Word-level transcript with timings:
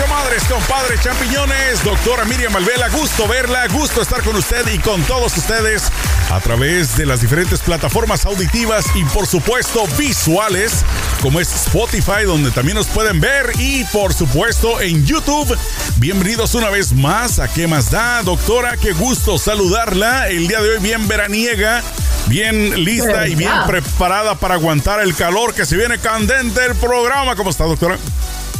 comadres, 0.00 0.44
compadres, 0.44 1.00
champiñones, 1.00 1.82
doctora 1.82 2.24
Miriam 2.24 2.52
Malvela, 2.52 2.88
gusto 2.88 3.26
verla, 3.26 3.66
gusto 3.68 4.00
estar 4.00 4.22
con 4.22 4.36
usted 4.36 4.66
y 4.72 4.78
con 4.78 5.02
todos 5.02 5.36
ustedes 5.36 5.90
a 6.30 6.40
través 6.40 6.96
de 6.96 7.06
las 7.06 7.20
diferentes 7.20 7.60
plataformas 7.60 8.24
auditivas 8.26 8.86
y 8.94 9.04
por 9.04 9.26
supuesto 9.26 9.86
visuales 9.98 10.84
como 11.22 11.40
es 11.40 11.52
Spotify 11.66 12.24
donde 12.24 12.50
también 12.50 12.76
nos 12.76 12.86
pueden 12.86 13.20
ver 13.20 13.52
y 13.58 13.84
por 13.86 14.14
supuesto 14.14 14.80
en 14.80 15.04
YouTube. 15.04 15.56
Bienvenidos 15.96 16.54
una 16.54 16.70
vez 16.70 16.92
más 16.92 17.38
a 17.38 17.48
¿Qué 17.48 17.66
más 17.66 17.90
da? 17.90 18.22
Doctora, 18.22 18.76
qué 18.76 18.92
gusto 18.92 19.38
saludarla. 19.38 20.28
El 20.28 20.46
día 20.46 20.60
de 20.60 20.70
hoy 20.70 20.78
bien 20.78 21.08
veraniega, 21.08 21.82
bien 22.26 22.84
lista 22.84 23.26
y 23.26 23.34
bien 23.34 23.52
preparada 23.66 24.36
para 24.36 24.54
aguantar 24.54 25.00
el 25.00 25.14
calor 25.14 25.54
que 25.54 25.66
se 25.66 25.76
viene 25.76 25.98
candente 25.98 26.64
el 26.64 26.74
programa. 26.76 27.34
¿Cómo 27.34 27.50
está, 27.50 27.64
doctora? 27.64 27.98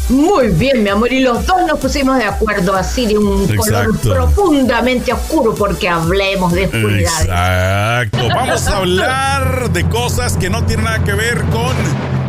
Muy 0.09 0.49
bien, 0.49 0.83
mi 0.83 0.89
amor, 0.89 1.13
y 1.13 1.21
los 1.21 1.45
dos 1.45 1.67
nos 1.67 1.79
pusimos 1.79 2.17
de 2.17 2.25
acuerdo 2.25 2.75
así 2.75 3.07
de 3.07 3.19
un 3.19 3.47
color 3.57 3.99
profundamente 3.99 5.13
oscuro 5.13 5.55
porque 5.55 5.89
hablemos 5.89 6.53
de 6.53 6.65
oscuridad. 6.67 7.23
Exacto. 7.23 8.29
Vamos 8.29 8.67
a 8.67 8.77
hablar 8.79 9.71
de 9.71 9.87
cosas 9.89 10.37
que 10.37 10.49
no 10.49 10.65
tienen 10.65 10.87
nada 10.87 11.05
que 11.05 11.13
ver 11.13 11.43
con 11.45 11.77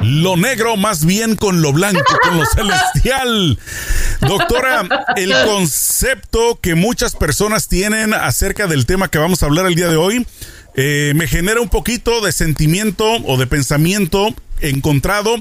lo 0.04 0.36
negro, 0.36 0.76
más 0.76 1.05
bien 1.05 1.36
con 1.36 1.62
lo 1.62 1.72
blanco, 1.72 2.04
con 2.22 2.38
lo 2.38 2.46
celestial. 2.46 3.58
Doctora, 4.22 4.88
el 5.16 5.34
concepto 5.46 6.60
que 6.62 6.76
muchas 6.76 7.16
personas 7.16 7.68
tienen 7.70 8.14
acerca 8.14 8.68
del 8.68 8.86
tema 8.86 9.08
que 9.08 9.20
vamos 9.20 9.41
a 9.41 9.46
hablar 9.46 9.66
el 9.68 9.76
día 9.76 9.88
de 9.88 9.96
hoy 9.96 10.26
eh, 10.76 11.14
me 11.16 11.27
genera 11.27 11.62
un 11.62 11.70
poquito 11.70 12.22
de 12.22 12.32
sentimiento 12.32 13.05
o 13.26 13.38
de 13.38 13.48
pensamiento 13.48 14.34
encontrado 14.62 15.36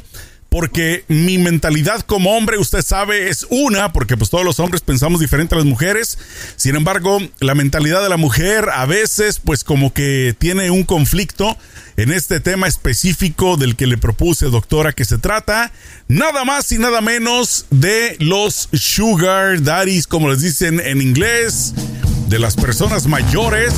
porque 0.48 1.04
mi 1.08 1.36
mentalidad 1.36 2.00
como 2.00 2.36
hombre, 2.36 2.58
usted 2.58 2.82
sabe, 2.82 3.28
es 3.28 3.46
una, 3.50 3.92
porque 3.92 4.16
pues 4.16 4.30
todos 4.30 4.44
los 4.44 4.60
hombres 4.60 4.80
pensamos 4.80 5.20
diferente 5.20 5.55
a 5.55 5.58
las 5.58 5.66
mujeres. 5.66 6.18
Sin 6.56 6.74
embargo, 6.74 7.18
la 7.40 7.55
mentalidad 7.55 8.02
de 8.02 8.08
la 8.08 8.16
mujer 8.16 8.70
a 8.72 8.86
veces 8.86 9.40
pues 9.44 9.62
como 9.62 9.92
que 9.92 10.34
tiene 10.38 10.70
un 10.70 10.84
conflicto 10.84 11.56
en 11.96 12.12
este 12.12 12.40
tema 12.40 12.66
específico 12.66 13.56
del 13.56 13.77
que 13.77 13.86
le 13.86 13.98
propuse, 13.98 14.46
doctora, 14.46 14.92
que 14.92 15.05
se 15.05 15.18
trata 15.18 15.72
nada 16.06 16.44
más 16.44 16.70
y 16.72 16.78
nada 16.78 17.00
menos 17.00 17.66
de 17.70 18.16
los 18.20 18.68
sugar 18.72 19.62
daddies, 19.62 20.06
como 20.06 20.30
les 20.30 20.40
dicen 20.40 20.80
en 20.80 21.02
inglés, 21.02 21.74
de 22.28 22.38
las 22.38 22.56
personas 22.56 23.06
mayores 23.06 23.74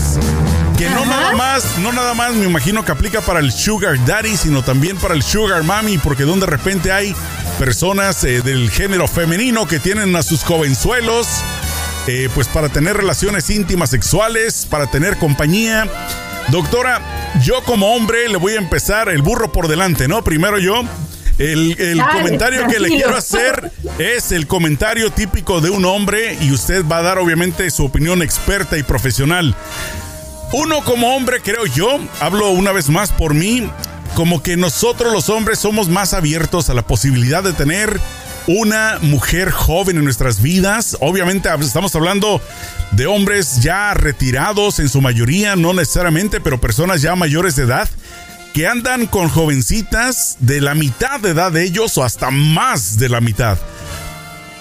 que 0.80 0.88
no 0.88 1.04
nada 1.04 1.34
más, 1.34 1.76
no 1.80 1.92
nada 1.92 2.14
más 2.14 2.32
me 2.32 2.46
imagino 2.46 2.82
que 2.82 2.90
aplica 2.90 3.20
para 3.20 3.40
el 3.40 3.52
sugar 3.52 4.02
daddy, 4.06 4.34
sino 4.34 4.64
también 4.64 4.96
para 4.96 5.12
el 5.12 5.22
sugar 5.22 5.62
mommy, 5.62 5.98
porque 5.98 6.22
donde 6.22 6.46
de 6.46 6.52
repente 6.52 6.90
hay 6.90 7.14
personas 7.58 8.24
eh, 8.24 8.40
del 8.40 8.70
género 8.70 9.06
femenino 9.06 9.68
que 9.68 9.78
tienen 9.78 10.16
a 10.16 10.22
sus 10.22 10.42
jovenzuelos, 10.42 11.26
eh, 12.06 12.30
pues 12.34 12.48
para 12.48 12.70
tener 12.70 12.96
relaciones 12.96 13.50
íntimas 13.50 13.90
sexuales, 13.90 14.66
para 14.70 14.86
tener 14.86 15.18
compañía. 15.18 15.86
Doctora, 16.48 17.02
yo 17.42 17.62
como 17.64 17.94
hombre 17.94 18.30
le 18.30 18.38
voy 18.38 18.54
a 18.54 18.58
empezar 18.58 19.10
el 19.10 19.20
burro 19.20 19.52
por 19.52 19.68
delante, 19.68 20.08
¿no? 20.08 20.24
Primero 20.24 20.58
yo. 20.58 20.82
El, 21.36 22.02
comentario 22.12 22.66
que 22.66 22.78
le 22.78 22.88
quiero 22.88 23.16
hacer 23.16 23.70
es 23.98 24.30
el 24.30 24.46
comentario 24.46 25.10
típico 25.10 25.62
de 25.62 25.70
un 25.70 25.86
hombre 25.86 26.36
y 26.38 26.52
usted 26.52 26.84
va 26.86 26.98
a 26.98 27.02
dar 27.02 27.18
obviamente 27.18 27.70
su 27.70 27.86
opinión 27.86 28.20
experta 28.22 28.76
y 28.76 28.82
profesional. 28.82 29.56
Uno 30.52 30.82
como 30.82 31.14
hombre, 31.14 31.40
creo 31.40 31.64
yo, 31.66 32.00
hablo 32.18 32.50
una 32.50 32.72
vez 32.72 32.88
más 32.88 33.12
por 33.12 33.34
mí, 33.34 33.70
como 34.14 34.42
que 34.42 34.56
nosotros 34.56 35.12
los 35.12 35.28
hombres 35.28 35.60
somos 35.60 35.88
más 35.88 36.12
abiertos 36.12 36.68
a 36.70 36.74
la 36.74 36.82
posibilidad 36.82 37.44
de 37.44 37.52
tener 37.52 38.00
una 38.48 38.98
mujer 39.00 39.52
joven 39.52 39.96
en 39.96 40.04
nuestras 40.04 40.42
vidas. 40.42 40.96
Obviamente 41.00 41.48
estamos 41.60 41.94
hablando 41.94 42.40
de 42.90 43.06
hombres 43.06 43.62
ya 43.62 43.94
retirados 43.94 44.80
en 44.80 44.88
su 44.88 45.00
mayoría, 45.00 45.54
no 45.54 45.72
necesariamente, 45.72 46.40
pero 46.40 46.60
personas 46.60 47.00
ya 47.00 47.14
mayores 47.14 47.54
de 47.54 47.62
edad 47.62 47.88
que 48.52 48.66
andan 48.66 49.06
con 49.06 49.28
jovencitas 49.28 50.36
de 50.40 50.60
la 50.60 50.74
mitad 50.74 51.20
de 51.20 51.30
edad 51.30 51.52
de 51.52 51.62
ellos 51.62 51.96
o 51.96 52.02
hasta 52.02 52.32
más 52.32 52.98
de 52.98 53.08
la 53.08 53.20
mitad. 53.20 53.56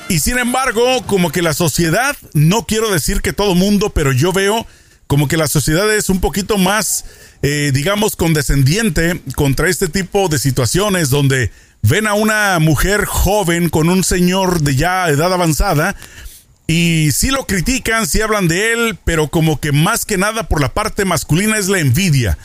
Y 0.07 0.19
sin 0.19 0.37
embargo, 0.37 1.03
como 1.07 1.31
que 1.31 1.41
la 1.41 1.53
sociedad, 1.53 2.15
no 2.33 2.67
quiero 2.67 2.91
decir 2.91 3.21
que 3.21 3.33
todo 3.33 3.55
mundo, 3.55 3.89
pero 3.89 4.11
yo 4.11 4.31
veo 4.31 4.67
como 5.09 5.27
que 5.27 5.37
la 5.37 5.47
sociedad 5.47 5.91
es 5.91 6.07
un 6.09 6.21
poquito 6.21 6.59
más, 6.59 7.03
eh, 7.41 7.71
digamos, 7.73 8.15
condescendiente 8.15 9.19
contra 9.35 9.67
este 9.67 9.87
tipo 9.87 10.29
de 10.29 10.37
situaciones 10.37 11.09
donde 11.09 11.49
ven 11.81 12.05
a 12.05 12.13
una 12.13 12.59
mujer 12.59 13.05
joven 13.05 13.69
con 13.69 13.89
un 13.89 14.03
señor 14.03 14.61
de 14.61 14.75
ya 14.75 15.09
edad 15.09 15.33
avanzada 15.33 15.95
y 16.67 17.09
sí 17.11 17.31
lo 17.31 17.47
critican, 17.47 18.05
sí 18.05 18.21
hablan 18.21 18.47
de 18.47 18.71
él, 18.71 18.99
pero 19.03 19.29
como 19.29 19.59
que 19.59 19.71
más 19.71 20.05
que 20.05 20.19
nada 20.19 20.43
por 20.43 20.61
la 20.61 20.75
parte 20.75 21.05
masculina 21.05 21.57
es 21.57 21.69
la 21.69 21.79
envidia. 21.79 22.37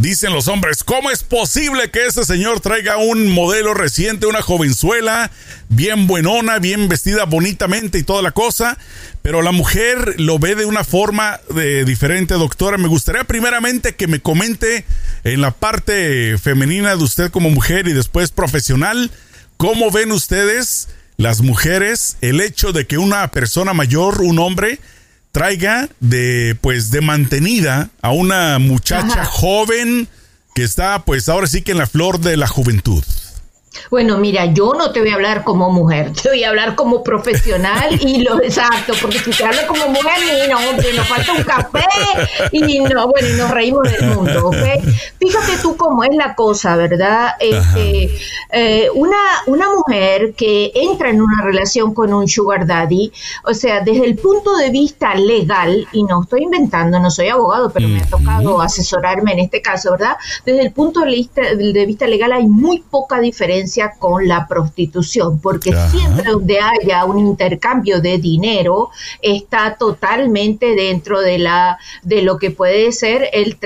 Dicen 0.00 0.32
los 0.32 0.48
hombres, 0.48 0.82
¿cómo 0.82 1.10
es 1.10 1.22
posible 1.22 1.90
que 1.90 2.06
ese 2.06 2.24
señor 2.24 2.60
traiga 2.60 2.96
un 2.96 3.28
modelo 3.28 3.74
reciente, 3.74 4.26
una 4.26 4.40
jovenzuela, 4.40 5.30
bien 5.68 6.06
buenona, 6.06 6.58
bien 6.58 6.88
vestida 6.88 7.26
bonitamente 7.26 7.98
y 7.98 8.02
toda 8.02 8.22
la 8.22 8.30
cosa? 8.30 8.78
Pero 9.20 9.42
la 9.42 9.52
mujer 9.52 10.14
lo 10.18 10.38
ve 10.38 10.54
de 10.54 10.64
una 10.64 10.84
forma 10.84 11.38
de, 11.54 11.84
diferente, 11.84 12.32
doctora. 12.32 12.78
Me 12.78 12.88
gustaría 12.88 13.24
primeramente 13.24 13.94
que 13.94 14.06
me 14.06 14.20
comente 14.20 14.86
en 15.22 15.42
la 15.42 15.50
parte 15.50 16.38
femenina 16.38 16.96
de 16.96 17.04
usted 17.04 17.30
como 17.30 17.50
mujer 17.50 17.86
y 17.86 17.92
después 17.92 18.30
profesional, 18.30 19.10
¿cómo 19.58 19.90
ven 19.90 20.12
ustedes, 20.12 20.88
las 21.18 21.42
mujeres, 21.42 22.16
el 22.22 22.40
hecho 22.40 22.72
de 22.72 22.86
que 22.86 22.96
una 22.96 23.30
persona 23.32 23.74
mayor, 23.74 24.22
un 24.22 24.38
hombre, 24.38 24.78
traiga 25.32 25.88
de 26.00 26.56
pues 26.60 26.90
de 26.90 27.00
mantenida 27.00 27.90
a 28.02 28.10
una 28.10 28.58
muchacha 28.58 29.24
joven 29.24 30.08
que 30.54 30.64
está 30.64 31.04
pues 31.04 31.28
ahora 31.28 31.46
sí 31.46 31.62
que 31.62 31.72
en 31.72 31.78
la 31.78 31.86
flor 31.86 32.20
de 32.20 32.36
la 32.36 32.48
juventud. 32.48 33.04
Bueno, 33.90 34.18
mira, 34.18 34.46
yo 34.46 34.74
no 34.74 34.92
te 34.92 35.00
voy 35.00 35.10
a 35.10 35.14
hablar 35.14 35.44
como 35.44 35.70
mujer, 35.70 36.12
te 36.12 36.28
voy 36.28 36.44
a 36.44 36.48
hablar 36.48 36.74
como 36.74 37.02
profesional 37.02 37.98
y 38.00 38.22
lo 38.22 38.42
exacto, 38.42 38.94
porque 39.00 39.18
si 39.18 39.30
te 39.30 39.44
hablo 39.44 39.66
como 39.66 39.88
mujer, 39.88 40.48
no, 40.48 40.58
hombre, 40.68 40.92
nos 40.92 41.06
falta 41.06 41.32
un 41.32 41.42
café 41.42 41.84
y 42.52 42.80
no, 42.80 43.08
bueno, 43.08 43.28
y 43.28 43.32
nos 43.32 43.50
reímos 43.50 43.90
del 43.90 44.06
mundo, 44.06 44.48
¿ok? 44.48 44.56
Fíjate 45.18 45.49
tú 45.60 45.76
cómo 45.76 46.04
es 46.04 46.14
la 46.14 46.34
cosa, 46.34 46.76
¿verdad? 46.76 47.30
Este, 47.40 48.10
eh, 48.52 48.88
una, 48.94 49.16
una 49.46 49.68
mujer 49.70 50.34
que 50.34 50.72
entra 50.74 51.10
en 51.10 51.20
una 51.20 51.44
relación 51.44 51.94
con 51.94 52.12
un 52.12 52.28
sugar 52.28 52.66
daddy, 52.66 53.12
o 53.44 53.54
sea, 53.54 53.80
desde 53.80 54.04
el 54.04 54.16
punto 54.16 54.56
de 54.56 54.70
vista 54.70 55.14
legal, 55.14 55.86
y 55.92 56.02
no 56.04 56.22
estoy 56.22 56.44
inventando, 56.44 56.98
no 56.98 57.10
soy 57.10 57.28
abogado, 57.28 57.70
pero 57.70 57.88
me 57.88 58.00
ha 58.00 58.06
tocado 58.06 58.60
asesorarme 58.60 59.32
en 59.32 59.40
este 59.40 59.62
caso, 59.62 59.92
¿verdad? 59.92 60.16
Desde 60.44 60.62
el 60.62 60.72
punto 60.72 61.00
de 61.00 61.06
vista, 61.06 61.42
de 61.54 61.86
vista 61.86 62.06
legal 62.06 62.32
hay 62.32 62.46
muy 62.46 62.80
poca 62.80 63.20
diferencia 63.20 63.92
con 63.98 64.26
la 64.26 64.46
prostitución, 64.46 65.40
porque 65.40 65.74
siempre 65.90 66.30
donde 66.30 66.58
haya 66.60 67.04
un 67.04 67.18
intercambio 67.18 68.00
de 68.00 68.18
dinero 68.18 68.90
está 69.22 69.76
totalmente 69.76 70.74
dentro 70.74 71.20
de 71.20 71.38
la 71.38 71.78
de 72.02 72.22
lo 72.22 72.38
que 72.38 72.50
puede 72.50 72.92
ser 72.92 73.28
el, 73.32 73.56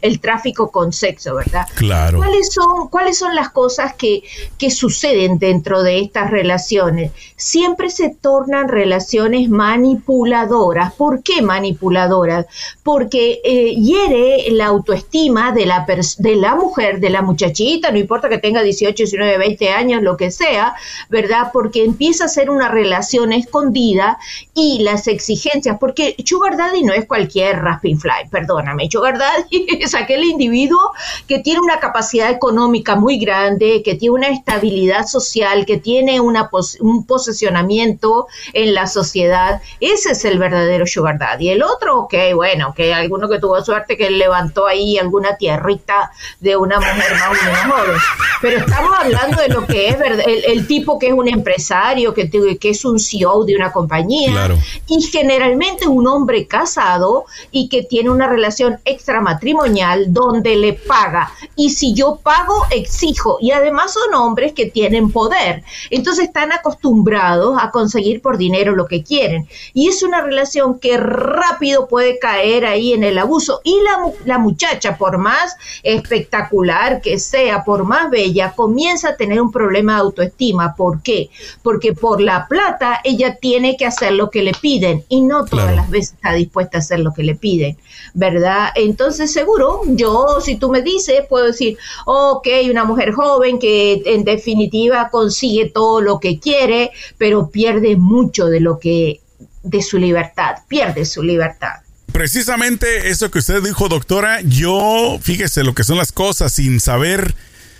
el, 0.00 0.20
tráfico 0.20 0.70
con 0.70 0.92
sexo, 1.06 1.34
¿verdad? 1.36 1.66
Claro. 1.76 2.18
¿Cuáles 2.18 2.52
son, 2.52 2.88
cuáles 2.88 3.18
son 3.18 3.34
las 3.34 3.50
cosas 3.50 3.94
que, 3.94 4.22
que 4.58 4.70
suceden 4.70 5.38
dentro 5.38 5.82
de 5.82 6.00
estas 6.00 6.30
relaciones? 6.30 7.12
Siempre 7.36 7.90
se 7.90 8.10
tornan 8.10 8.68
relaciones 8.68 9.48
manipuladoras. 9.48 10.92
¿Por 10.94 11.22
qué 11.22 11.42
manipuladoras? 11.42 12.46
Porque 12.82 13.40
eh, 13.44 13.74
hiere 13.74 14.50
la 14.50 14.66
autoestima 14.66 15.52
de 15.52 15.66
la, 15.66 15.86
de 16.18 16.36
la 16.36 16.54
mujer, 16.54 16.98
de 16.98 17.10
la 17.10 17.22
muchachita, 17.22 17.90
no 17.90 17.98
importa 17.98 18.28
que 18.28 18.38
tenga 18.38 18.62
18, 18.62 18.94
19, 18.96 19.38
20 19.38 19.70
años, 19.70 20.02
lo 20.02 20.16
que 20.16 20.30
sea, 20.30 20.74
¿verdad? 21.08 21.50
Porque 21.52 21.84
empieza 21.84 22.24
a 22.24 22.28
ser 22.28 22.50
una 22.50 22.68
relación 22.68 23.32
escondida 23.32 24.18
y 24.54 24.80
las 24.82 25.06
exigencias, 25.06 25.76
porque 25.78 26.16
Sugar 26.24 26.56
Daddy 26.56 26.82
no 26.82 26.92
es 26.92 27.06
cualquier 27.06 27.58
Rasping 27.62 27.98
Fly, 27.98 28.28
perdóname, 28.30 28.88
Sugar 28.90 29.18
Daddy 29.18 29.66
es 29.80 29.94
aquel 29.94 30.24
individuo 30.24 30.92
que 31.26 31.38
tiene 31.38 31.60
una 31.60 31.78
capacidad 31.78 32.30
económica 32.30 32.96
muy 32.96 33.18
grande, 33.18 33.82
que 33.84 33.94
tiene 33.94 34.14
una 34.14 34.28
estabilidad 34.28 35.06
social, 35.06 35.66
que 35.66 35.78
tiene 35.78 36.20
una 36.20 36.50
un 36.80 37.06
posesionamiento 37.06 38.26
en 38.52 38.74
la 38.74 38.86
sociedad, 38.86 39.60
ese 39.80 40.12
es 40.12 40.24
el 40.24 40.38
verdadero 40.38 40.86
Sugar 40.86 41.18
Daddy. 41.18 41.50
El 41.50 41.62
otro, 41.62 42.00
ok, 42.00 42.14
bueno, 42.34 42.74
que 42.74 42.94
alguno 42.94 43.28
que 43.28 43.38
tuvo 43.38 43.62
suerte 43.64 43.96
que 43.96 44.10
levantó 44.10 44.66
ahí 44.66 44.98
alguna 44.98 45.36
tierrita 45.36 46.10
de 46.40 46.56
una 46.56 46.78
mujer 46.78 47.12
más 47.14 47.28
o 47.28 47.44
menos 47.44 47.58
joven, 47.58 48.00
pero 48.40 48.58
estamos 48.58 48.92
hablando 48.98 49.42
de 49.42 49.48
lo 49.48 49.66
que 49.66 49.88
es 49.88 49.96
el, 50.26 50.66
tipo 50.66 50.98
que 50.98 51.08
es 51.08 51.12
un 51.12 51.28
empresario, 51.28 52.14
que, 52.14 52.30
que 52.58 52.70
es 52.70 52.84
un 52.84 52.98
CEO 52.98 53.44
de 53.44 53.56
una 53.56 53.72
compañía, 53.72 54.48
y 54.86 55.02
generalmente 55.02 55.86
un 55.86 56.06
hombre 56.06 56.46
casado 56.46 57.26
y 57.50 57.68
que 57.68 57.82
tiene 57.82 58.10
una 58.10 58.28
relación 58.28 58.78
extramatrimonial 58.84 60.12
donde 60.12 60.56
le 60.56 60.72
paga. 60.86 61.32
Y 61.54 61.70
si 61.70 61.94
yo 61.94 62.20
pago, 62.22 62.64
exijo. 62.70 63.38
Y 63.40 63.52
además 63.52 63.92
son 63.92 64.14
hombres 64.14 64.52
que 64.52 64.66
tienen 64.66 65.10
poder. 65.10 65.62
Entonces 65.90 66.26
están 66.26 66.52
acostumbrados 66.52 67.56
a 67.60 67.70
conseguir 67.70 68.22
por 68.22 68.38
dinero 68.38 68.74
lo 68.74 68.86
que 68.86 69.02
quieren. 69.02 69.48
Y 69.74 69.88
es 69.88 70.02
una 70.02 70.20
relación 70.20 70.78
que 70.78 70.96
rápido 70.96 71.88
puede 71.88 72.18
caer 72.18 72.66
ahí 72.66 72.92
en 72.92 73.04
el 73.04 73.18
abuso. 73.18 73.60
Y 73.64 73.80
la, 73.82 74.12
la 74.24 74.38
muchacha, 74.38 74.96
por 74.96 75.18
más 75.18 75.56
espectacular 75.82 77.00
que 77.00 77.18
sea, 77.18 77.64
por 77.64 77.84
más 77.84 78.10
bella, 78.10 78.52
comienza 78.54 79.10
a 79.10 79.16
tener 79.16 79.40
un 79.40 79.52
problema 79.52 79.94
de 79.94 80.00
autoestima. 80.00 80.74
¿Por 80.74 81.02
qué? 81.02 81.30
Porque 81.62 81.92
por 81.92 82.20
la 82.20 82.46
plata 82.48 83.00
ella 83.04 83.36
tiene 83.36 83.76
que 83.76 83.86
hacer 83.86 84.12
lo 84.12 84.30
que 84.30 84.42
le 84.42 84.52
piden 84.52 85.04
y 85.08 85.22
no 85.22 85.44
todas 85.44 85.74
las 85.74 85.90
veces 85.90 86.14
está 86.14 86.32
dispuesta 86.32 86.78
a 86.78 86.80
hacer 86.80 87.00
lo 87.00 87.12
que 87.12 87.22
le 87.22 87.34
piden, 87.34 87.76
¿verdad? 88.14 88.70
Entonces, 88.74 89.32
seguro, 89.32 89.82
yo, 89.86 90.40
si 90.40 90.56
tú 90.56 90.70
me 90.70 90.75
dices, 90.82 91.22
puedo 91.28 91.46
decir, 91.46 91.78
ok, 92.04 92.46
una 92.70 92.84
mujer 92.84 93.12
joven 93.12 93.58
que 93.58 94.02
en 94.06 94.24
definitiva 94.24 95.08
consigue 95.10 95.70
todo 95.70 96.00
lo 96.00 96.20
que 96.20 96.38
quiere, 96.38 96.90
pero 97.18 97.50
pierde 97.50 97.96
mucho 97.96 98.46
de 98.46 98.60
lo 98.60 98.78
que, 98.78 99.20
de 99.62 99.82
su 99.82 99.98
libertad, 99.98 100.56
pierde 100.68 101.04
su 101.04 101.22
libertad. 101.22 101.80
Precisamente 102.12 103.10
eso 103.10 103.30
que 103.30 103.40
usted 103.40 103.62
dijo, 103.62 103.88
doctora, 103.88 104.40
yo, 104.42 105.18
fíjese 105.20 105.64
lo 105.64 105.74
que 105.74 105.84
son 105.84 105.98
las 105.98 106.12
cosas 106.12 106.52
sin 106.52 106.80
saber 106.80 107.34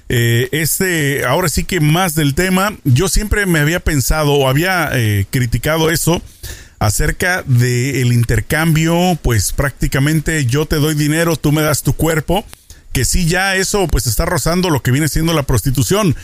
eh, 0.08 0.48
este, 0.52 1.24
ahora 1.24 1.48
sí 1.48 1.64
que 1.64 1.80
más 1.80 2.14
del 2.14 2.34
tema, 2.34 2.76
yo 2.84 3.08
siempre 3.08 3.46
me 3.46 3.58
había 3.58 3.80
pensado 3.80 4.34
o 4.34 4.48
había 4.48 4.90
eh, 4.92 5.26
criticado 5.30 5.90
eso 5.90 6.22
acerca 6.78 7.42
del 7.42 8.12
intercambio, 8.12 9.18
pues 9.22 9.52
prácticamente 9.52 10.44
yo 10.46 10.66
te 10.66 10.76
doy 10.76 10.94
dinero, 10.94 11.36
tú 11.36 11.50
me 11.50 11.62
das 11.62 11.82
tu 11.82 11.94
cuerpo 11.94 12.44
que 12.92 13.04
sí 13.04 13.26
ya 13.26 13.56
eso 13.56 13.86
pues 13.88 14.06
está 14.06 14.24
rozando 14.24 14.70
lo 14.70 14.82
que 14.82 14.90
viene 14.90 15.08
siendo 15.08 15.32
la 15.32 15.42
prostitución. 15.42 16.16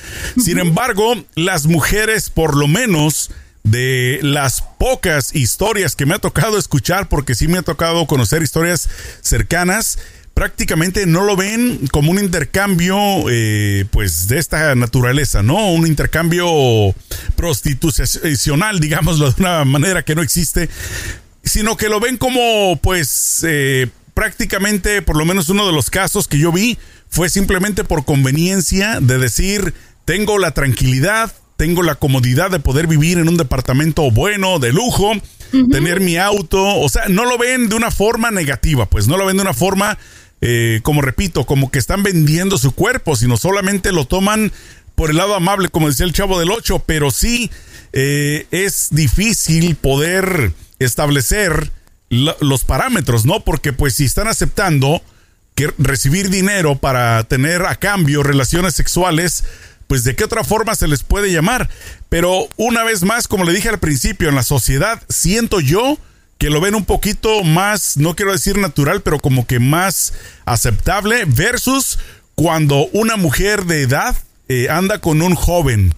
Sin 0.42 0.58
embargo, 0.58 1.14
las 1.34 1.66
mujeres 1.66 2.30
por 2.30 2.56
lo 2.56 2.68
menos 2.68 3.30
de 3.64 4.18
las 4.22 4.62
pocas 4.78 5.34
historias 5.34 5.94
que 5.94 6.06
me 6.06 6.14
ha 6.14 6.18
tocado 6.18 6.58
escuchar, 6.58 7.08
porque 7.08 7.34
sí 7.34 7.48
me 7.48 7.58
ha 7.58 7.62
tocado 7.62 8.06
conocer 8.06 8.42
historias 8.42 8.88
cercanas, 9.20 9.98
prácticamente 10.34 11.06
no 11.06 11.24
lo 11.24 11.36
ven 11.36 11.86
como 11.92 12.10
un 12.10 12.18
intercambio 12.18 12.98
eh, 13.30 13.84
pues 13.90 14.28
de 14.28 14.38
esta 14.38 14.74
naturaleza, 14.74 15.42
¿no? 15.42 15.72
Un 15.72 15.86
intercambio 15.86 16.94
prostitucional, 17.36 18.80
digámoslo 18.80 19.30
de 19.30 19.42
una 19.42 19.64
manera 19.64 20.02
que 20.02 20.14
no 20.14 20.22
existe, 20.22 20.68
sino 21.44 21.76
que 21.76 21.88
lo 21.88 22.00
ven 22.00 22.16
como 22.16 22.78
pues 22.82 23.44
eh, 23.46 23.88
prácticamente, 24.14 25.02
por 25.02 25.16
lo 25.16 25.24
menos 25.24 25.48
uno 25.48 25.66
de 25.66 25.72
los 25.72 25.90
casos 25.90 26.28
que 26.28 26.38
yo 26.38 26.52
vi, 26.52 26.78
fue 27.08 27.28
simplemente 27.28 27.84
por 27.84 28.04
conveniencia 28.04 29.00
de 29.00 29.18
decir, 29.18 29.74
tengo 30.04 30.38
la 30.38 30.52
tranquilidad, 30.52 31.32
tengo 31.56 31.82
la 31.82 31.94
comodidad 31.94 32.50
de 32.50 32.60
poder 32.60 32.86
vivir 32.86 33.18
en 33.18 33.28
un 33.28 33.36
departamento 33.36 34.10
bueno, 34.10 34.58
de 34.58 34.72
lujo, 34.72 35.12
tener 35.70 36.00
mi 36.00 36.16
auto, 36.16 36.80
o 36.80 36.88
sea, 36.88 37.08
no 37.08 37.24
lo 37.26 37.36
ven 37.36 37.68
de 37.68 37.76
una 37.76 37.90
forma 37.90 38.30
negativa, 38.30 38.86
pues 38.86 39.06
no 39.06 39.16
lo 39.16 39.26
ven 39.26 39.36
de 39.36 39.42
una 39.42 39.54
forma, 39.54 39.98
eh, 40.40 40.80
como 40.82 41.02
repito, 41.02 41.44
como 41.44 41.70
que 41.70 41.78
están 41.78 42.02
vendiendo 42.02 42.56
su 42.56 42.72
cuerpo, 42.72 43.16
sino 43.16 43.36
solamente 43.36 43.92
lo 43.92 44.06
toman 44.06 44.50
por 44.94 45.10
el 45.10 45.16
lado 45.16 45.34
amable, 45.34 45.68
como 45.68 45.88
decía 45.88 46.06
el 46.06 46.12
chavo 46.12 46.40
del 46.40 46.50
8, 46.50 46.84
pero 46.86 47.10
sí 47.10 47.50
eh, 47.92 48.46
es 48.50 48.88
difícil 48.90 49.76
poder 49.76 50.52
establecer 50.78 51.70
los 52.12 52.64
parámetros, 52.64 53.24
¿no? 53.24 53.40
Porque 53.40 53.72
pues 53.72 53.94
si 53.94 54.04
están 54.04 54.28
aceptando 54.28 55.02
que 55.54 55.72
recibir 55.78 56.28
dinero 56.28 56.76
para 56.76 57.24
tener 57.24 57.64
a 57.64 57.76
cambio 57.76 58.22
relaciones 58.22 58.74
sexuales, 58.74 59.44
pues 59.86 60.04
de 60.04 60.14
qué 60.14 60.24
otra 60.24 60.44
forma 60.44 60.74
se 60.74 60.88
les 60.88 61.02
puede 61.02 61.32
llamar. 61.32 61.70
Pero 62.10 62.48
una 62.56 62.84
vez 62.84 63.02
más, 63.02 63.28
como 63.28 63.44
le 63.44 63.52
dije 63.52 63.70
al 63.70 63.78
principio, 63.78 64.28
en 64.28 64.34
la 64.34 64.42
sociedad 64.42 65.02
siento 65.08 65.60
yo 65.60 65.96
que 66.36 66.50
lo 66.50 66.60
ven 66.60 66.74
un 66.74 66.84
poquito 66.84 67.44
más, 67.44 67.96
no 67.96 68.14
quiero 68.14 68.32
decir 68.32 68.58
natural, 68.58 69.00
pero 69.00 69.18
como 69.18 69.46
que 69.46 69.58
más 69.58 70.12
aceptable 70.44 71.24
versus 71.26 71.98
cuando 72.34 72.88
una 72.92 73.16
mujer 73.16 73.64
de 73.64 73.82
edad 73.82 74.16
eh, 74.48 74.68
anda 74.68 75.00
con 75.00 75.22
un 75.22 75.34
joven. 75.34 75.94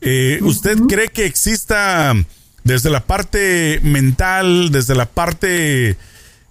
Eh, 0.00 0.40
¿Usted 0.42 0.78
cree 0.88 1.08
que 1.08 1.26
exista 1.26 2.14
desde 2.64 2.90
la 2.90 3.00
parte 3.00 3.80
mental, 3.82 4.70
desde 4.70 4.94
la 4.94 5.06
parte 5.06 5.96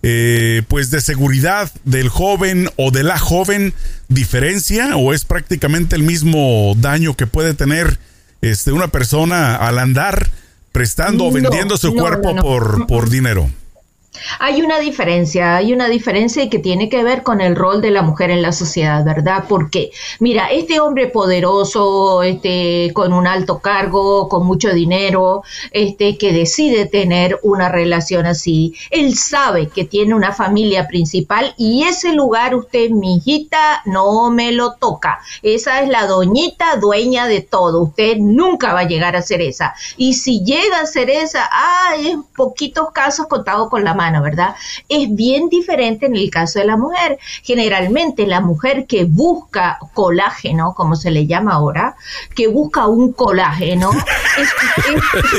eh, 0.03 0.63
pues 0.67 0.89
de 0.89 0.99
seguridad 1.01 1.71
del 1.83 2.09
joven 2.09 2.69
o 2.75 2.91
de 2.91 3.03
la 3.03 3.19
joven 3.19 3.73
diferencia 4.07 4.95
o 4.97 5.13
es 5.13 5.25
prácticamente 5.25 5.95
el 5.95 6.03
mismo 6.03 6.73
daño 6.77 7.15
que 7.15 7.27
puede 7.27 7.53
tener 7.53 7.99
este 8.41 8.71
una 8.71 8.87
persona 8.87 9.55
al 9.55 9.77
andar 9.77 10.27
prestando 10.71 11.25
o 11.25 11.31
vendiendo 11.31 11.77
su 11.77 11.93
cuerpo 11.93 12.35
por, 12.35 12.87
por 12.87 13.09
dinero? 13.09 13.49
Hay 14.39 14.61
una 14.61 14.79
diferencia, 14.79 15.55
hay 15.55 15.71
una 15.71 15.87
diferencia 15.87 16.49
que 16.49 16.59
tiene 16.59 16.89
que 16.89 17.01
ver 17.03 17.23
con 17.23 17.39
el 17.39 17.55
rol 17.55 17.81
de 17.81 17.91
la 17.91 18.01
mujer 18.01 18.29
en 18.29 18.41
la 18.41 18.51
sociedad, 18.51 19.05
¿verdad? 19.05 19.45
Porque, 19.47 19.91
mira, 20.19 20.51
este 20.51 20.81
hombre 20.81 21.07
poderoso, 21.07 22.21
este, 22.21 22.91
con 22.93 23.13
un 23.13 23.25
alto 23.25 23.59
cargo, 23.59 24.27
con 24.27 24.45
mucho 24.45 24.73
dinero, 24.73 25.43
este, 25.71 26.17
que 26.17 26.33
decide 26.33 26.87
tener 26.87 27.39
una 27.41 27.69
relación 27.69 28.25
así, 28.25 28.75
él 28.89 29.15
sabe 29.15 29.69
que 29.69 29.85
tiene 29.85 30.13
una 30.13 30.33
familia 30.33 30.87
principal 30.87 31.53
y 31.57 31.83
ese 31.83 32.11
lugar 32.13 32.53
usted, 32.53 32.89
mi 32.89 33.15
hijita, 33.15 33.81
no 33.85 34.29
me 34.29 34.51
lo 34.51 34.73
toca. 34.73 35.19
Esa 35.41 35.81
es 35.81 35.89
la 35.89 36.05
doñita 36.05 36.75
dueña 36.75 37.27
de 37.27 37.41
todo. 37.41 37.83
Usted 37.83 38.17
nunca 38.17 38.73
va 38.73 38.81
a 38.81 38.87
llegar 38.87 39.15
a 39.15 39.21
ser 39.21 39.41
esa. 39.41 39.73
Y 39.95 40.15
si 40.15 40.43
llega 40.43 40.81
a 40.81 40.85
ser 40.85 41.09
esa, 41.09 41.49
ah, 41.51 41.95
en 41.97 42.23
poquitos 42.23 42.91
casos 42.91 43.27
contado 43.27 43.69
con 43.69 43.85
la 43.85 43.93
mano 44.01 44.21
¿verdad? 44.23 44.55
Es 44.89 45.13
bien 45.15 45.49
diferente 45.49 46.07
en 46.07 46.15
el 46.15 46.29
caso 46.29 46.59
de 46.59 46.65
la 46.65 46.77
mujer. 46.77 47.19
Generalmente 47.43 48.25
la 48.25 48.41
mujer 48.41 48.85
que 48.87 49.05
busca 49.05 49.77
colágeno, 49.93 50.73
como 50.73 50.95
se 50.95 51.11
le 51.11 51.27
llama 51.27 51.53
ahora, 51.53 51.95
que 52.35 52.47
busca 52.47 52.87
un 52.87 53.13
colágeno, 53.13 53.91
es, 54.37 54.53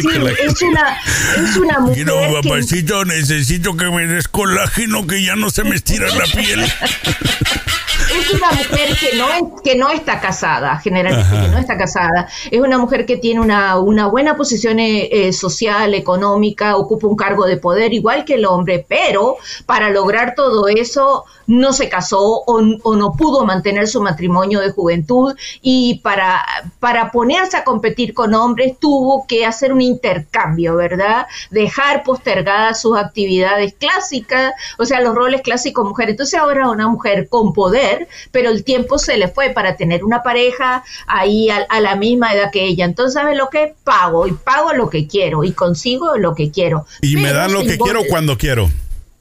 una, 0.63 0.97
es 1.37 1.57
una 1.57 1.79
mujer. 1.81 2.07
papacito, 2.43 3.05
necesito 3.05 3.77
que 3.77 3.87
me 3.87 4.07
des 4.07 4.29
colágeno 4.29 5.07
que 5.07 5.25
ya 5.25 5.35
no 5.35 5.51
se 5.51 5.65
me 5.65 5.75
estira 5.75 6.09
la 6.15 6.25
piel. 6.25 6.65
es 8.19 8.33
una 8.35 8.51
mujer 8.51 8.97
que 8.99 9.17
no, 9.17 9.57
que 9.63 9.77
no 9.77 9.91
está 9.91 10.21
casada, 10.21 10.79
generalmente 10.79 11.31
que 11.31 11.49
no 11.49 11.59
está 11.59 11.77
casada. 11.77 12.29
Es 12.51 12.61
una 12.61 12.79
mujer 12.79 13.07
que 13.07 13.17
tiene 13.17 13.41
una, 13.41 13.79
una 13.79 14.07
buena 14.07 14.37
posición 14.37 14.79
eh, 14.79 15.09
eh, 15.11 15.33
social, 15.33 15.95
económica, 15.95 16.77
ocupa 16.77 17.07
un 17.07 17.17
cargo 17.17 17.47
de 17.47 17.57
poder 17.57 17.93
igual 17.93 18.25
que 18.25 18.35
el 18.35 18.47
hombre, 18.47 18.85
pero 18.89 19.37
para 19.67 19.91
lograr 19.91 20.35
todo 20.35 20.69
eso 20.69 21.25
no 21.47 21.73
se 21.73 21.89
casó 21.89 22.43
o, 22.47 22.61
no 22.61 23.13
pudo 23.13 23.45
mantener 23.45 23.89
su 23.89 24.01
matrimonio 24.01 24.61
de 24.61 24.71
juventud 24.71 25.35
y 25.61 26.01
para, 26.03 26.43
para 26.79 27.11
ponerse 27.11 27.57
a 27.57 27.65
competir 27.65 28.15
con 28.15 28.35
hombres 28.35 28.79
tuvo 28.79 29.27
que 29.27 29.45
hacer 29.45 29.73
un 29.73 29.81
intercambio, 29.81 30.77
¿verdad? 30.77 31.27
Dejar 31.51 32.05
postergadas 32.05 32.81
sus 32.81 32.97
actividades 32.97 33.75
clásicas, 33.75 34.53
o 34.79 34.85
sea, 34.85 35.01
los 35.01 35.15
roles 35.15 35.43
clásicos 35.43 35.87
mujer. 35.87 36.11
Entonces 36.11 36.39
ahora 36.39 36.71
una 36.71 36.89
mujer 36.89 37.29
con 37.29 37.53
poder, 37.53 38.02
pero 38.31 38.51
el 38.51 38.65
tiempo 38.65 38.99
se 38.99 39.17
le 39.17 39.29
fue 39.29 39.51
para 39.51 39.77
tener 39.77 40.05
una 40.05 40.23
pareja 40.23 40.85
ahí 41.07 41.49
a, 41.51 41.81
la 41.81 41.97
misma 41.97 42.33
edad 42.33 42.51
que 42.53 42.65
ella. 42.65 42.85
Entonces, 42.85 43.15
¿sabes 43.15 43.37
lo 43.37 43.49
que? 43.49 43.75
Pago 43.85 44.27
y 44.27 44.33
pago 44.33 44.73
lo 44.73 44.89
que 44.89 45.07
quiero 45.07 45.45
y 45.45 45.53
consigo 45.53 46.17
lo 46.17 46.35
que 46.35 46.51
quiero. 46.51 46.87
Y 47.01 47.17
me 47.17 47.33
dan 47.33 47.53
lo 47.53 47.63
que 47.63 47.79
quiero 47.79 48.03
cuando 48.09 48.39
quiero. 48.39 48.71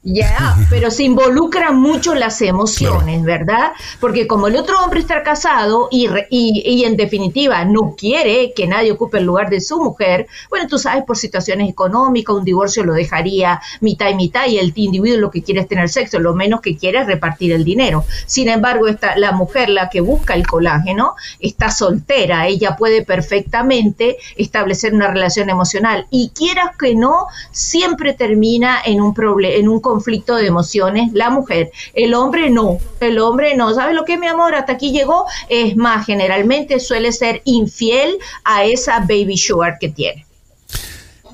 Ya, 0.04 0.56
pero 0.70 0.90
se 0.90 1.04
involucran 1.04 1.80
mucho 1.80 2.14
las 2.14 2.42
emociones, 2.42 3.22
¿verdad? 3.22 3.72
Porque 4.00 4.26
como 4.26 4.48
el 4.48 4.56
otro 4.56 4.82
hombre 4.82 4.98
está 4.98 5.22
casado 5.22 5.88
y, 5.92 6.08
y, 6.28 6.84
en 6.84 6.96
definitiva 6.96 7.64
no 7.64 7.94
quiere 7.96 8.52
que 8.52 8.66
nadie 8.66 8.90
ocupe 8.90 9.18
el 9.18 9.24
lugar 9.24 9.48
de 9.48 9.60
su 9.60 9.80
mujer, 9.80 10.26
bueno, 10.50 10.66
tú 10.66 10.78
sabes, 10.78 11.04
por 11.04 11.16
situaciones 11.16 11.70
económicas, 11.70 12.34
un 12.34 12.44
divorcio 12.44 12.82
lo 12.82 12.94
dejaría 12.94 13.60
mitad 13.80 14.08
y 14.08 14.14
mitad 14.14 14.46
y 14.48 14.58
el 14.58 14.72
individuo 14.74 15.20
lo 15.20 15.30
que 15.30 15.42
quiere 15.42 15.60
es 15.60 15.68
tener 15.68 15.88
sexo, 15.88 16.18
lo 16.18 16.34
menos 16.34 16.60
que 16.60 16.76
quiere 16.76 16.98
es 16.98 17.06
repartir 17.06 17.52
el 17.52 17.64
dinero. 17.64 18.04
Sin 18.26 18.48
embargo, 18.48 18.88
esta, 18.88 19.16
la 19.16 19.30
mujer, 19.30 19.68
la 19.68 19.88
que 19.88 20.00
busca 20.00 20.34
el 20.34 20.46
colágeno, 20.46 21.14
está 21.38 21.70
soltera, 21.70 22.48
ella 22.48 22.76
puede 22.76 23.02
perfectamente 23.04 24.16
establecer 24.36 24.94
una 24.94 25.08
relación 25.08 25.48
emocional 25.48 26.06
y 26.10 26.30
quieras 26.34 26.76
que 26.76 26.96
no, 26.96 27.26
siempre 27.52 28.14
termina 28.14 28.78
en 28.84 29.00
un, 29.00 29.14
problema 29.14 29.54
en 29.54 29.68
un 29.68 29.80
conflicto 29.92 30.36
de 30.36 30.46
emociones 30.46 31.12
la 31.12 31.28
mujer. 31.28 31.70
El 31.92 32.14
hombre 32.14 32.48
no, 32.48 32.78
el 33.00 33.18
hombre 33.18 33.54
no. 33.54 33.74
¿Sabes 33.74 33.94
lo 33.94 34.06
que, 34.06 34.16
mi 34.16 34.26
amor? 34.26 34.54
Hasta 34.54 34.72
aquí 34.72 34.90
llegó. 34.90 35.26
Es 35.50 35.76
más, 35.76 36.06
generalmente 36.06 36.80
suele 36.80 37.12
ser 37.12 37.42
infiel 37.44 38.16
a 38.42 38.64
esa 38.64 39.00
baby 39.00 39.36
sugar 39.36 39.76
que 39.78 39.90
tiene. 39.90 40.24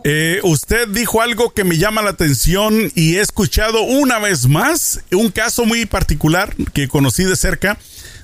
Eh, 0.03 0.41
usted 0.43 0.89
dijo 0.89 1.21
algo 1.23 1.53
que 1.53 1.63
me 1.63 1.77
llama 1.77 2.03
la 2.03 2.11
atención 2.11 2.91
y 2.97 3.17
he 3.17 3.21
escuchado 3.21 3.83
una 3.83 4.19
vez 4.19 4.49
más 4.49 5.01
un 5.13 5.31
caso 5.31 5.65
muy 5.65 5.87
particular 5.87 6.55
que 6.73 6.89
conocí 6.89 7.25
de 7.25 7.37
cerca, 7.37 7.79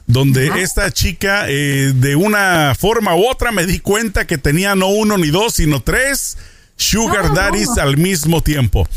donde 0.07 0.63
esta 0.63 0.91
chica 0.91 1.45
eh, 1.49 1.93
de 1.95 2.17
una 2.17 2.75
forma 2.79 3.15
u 3.15 3.29
otra 3.29 3.53
me 3.53 3.67
di 3.67 3.79
cuenta 3.79 4.27
que 4.27 4.39
tenía 4.39 4.75
no 4.75 4.89
uno 4.89 5.17
ni 5.17 5.29
dos, 5.29 5.55
sino 5.55 5.81
tres 5.81 6.37
sugar 6.77 7.35
daddies 7.35 7.79
al 7.79 7.97
mismo 7.97 8.43
tiempo. 8.43 8.89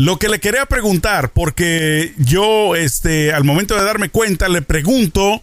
Lo 0.00 0.18
que 0.18 0.30
le 0.30 0.40
quería 0.40 0.64
preguntar, 0.64 1.30
porque 1.32 2.14
yo 2.16 2.74
este, 2.74 3.34
al 3.34 3.44
momento 3.44 3.74
de 3.76 3.84
darme 3.84 4.08
cuenta 4.08 4.48
le 4.48 4.62
pregunto 4.62 5.42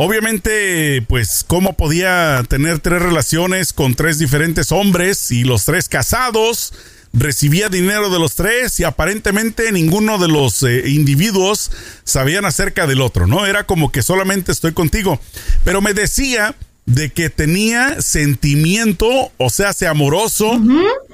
Obviamente, 0.00 1.02
pues, 1.08 1.44
¿cómo 1.44 1.72
podía 1.72 2.44
tener 2.48 2.78
tres 2.78 3.02
relaciones 3.02 3.72
con 3.72 3.96
tres 3.96 4.20
diferentes 4.20 4.70
hombres 4.70 5.32
y 5.32 5.42
los 5.42 5.64
tres 5.64 5.88
casados? 5.88 6.72
Recibía 7.12 7.68
dinero 7.68 8.08
de 8.08 8.20
los 8.20 8.36
tres 8.36 8.78
y 8.78 8.84
aparentemente 8.84 9.72
ninguno 9.72 10.18
de 10.18 10.28
los 10.28 10.62
eh, 10.62 10.88
individuos 10.88 11.72
sabían 12.04 12.44
acerca 12.44 12.86
del 12.86 13.00
otro, 13.00 13.26
¿no? 13.26 13.44
Era 13.44 13.66
como 13.66 13.90
que 13.90 14.02
solamente 14.02 14.52
estoy 14.52 14.70
contigo. 14.70 15.20
Pero 15.64 15.80
me 15.80 15.94
decía 15.94 16.54
de 16.86 17.10
que 17.10 17.28
tenía 17.28 18.00
sentimiento, 18.00 19.32
o 19.36 19.50
sea, 19.50 19.72
se 19.72 19.88
amoroso 19.88 20.60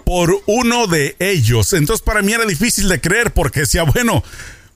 por 0.04 0.42
uno 0.46 0.86
de 0.86 1.16
ellos. 1.18 1.72
Entonces 1.72 2.04
para 2.04 2.22
mí 2.22 2.32
era 2.32 2.44
difícil 2.44 2.88
de 2.88 3.00
creer 3.00 3.32
porque 3.32 3.60
decía, 3.60 3.82
bueno, 3.84 4.22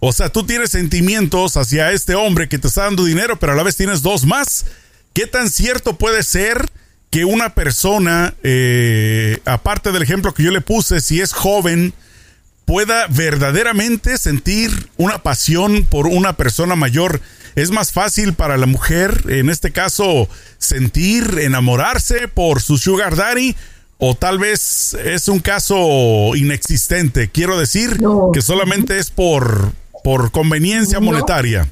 o 0.01 0.13
sea, 0.13 0.31
tú 0.31 0.45
tienes 0.45 0.71
sentimientos 0.71 1.57
hacia 1.57 1.93
este 1.93 2.15
hombre 2.15 2.49
que 2.49 2.59
te 2.59 2.69
está 2.69 2.85
dando 2.85 3.05
dinero, 3.05 3.39
pero 3.39 3.53
a 3.53 3.57
la 3.57 3.63
vez 3.63 3.77
tienes 3.77 4.03
dos 4.03 4.25
más. 4.25 4.67
¿Qué 5.13 5.27
tan 5.27 5.51
cierto 5.51 5.97
puede 5.97 6.23
ser 6.23 6.67
que 7.11 7.25
una 7.25 7.55
persona, 7.55 8.35
eh, 8.43 9.39
aparte 9.45 9.91
del 9.91 10.03
ejemplo 10.03 10.35
que 10.35 10.45
yo 10.45 10.51
le 10.51 10.61
puse, 10.61 11.01
si 11.01 11.21
es 11.21 11.33
joven, 11.33 11.95
pueda 12.65 13.07
verdaderamente 13.09 14.19
sentir 14.19 14.71
una 14.99 15.23
pasión 15.23 15.85
por 15.85 16.07
una 16.07 16.37
persona 16.37 16.77
mayor? 16.77 17.21
Es 17.57 17.71
más 17.73 17.91
fácil 17.91 18.35
para 18.35 18.57
la 18.57 18.67
mujer, 18.67 19.25
en 19.29 19.51
este 19.51 19.73
caso, 19.73 20.29
sentir, 20.59 21.39
enamorarse 21.41 22.29
por 22.29 22.63
su 22.63 22.79
sugar 22.79 23.17
daddy 23.17 23.57
o 23.99 24.15
tal 24.15 24.39
vez 24.39 24.95
es 25.05 25.29
un 25.29 25.41
caso 25.41 26.35
inexistente. 26.35 27.29
Quiero 27.29 27.59
decir 27.59 27.99
que 28.33 28.43
solamente 28.43 28.99
es 28.99 29.11
por 29.11 29.73
por 30.05 30.31
conveniencia 30.31 31.01
monetaria. 31.01 31.69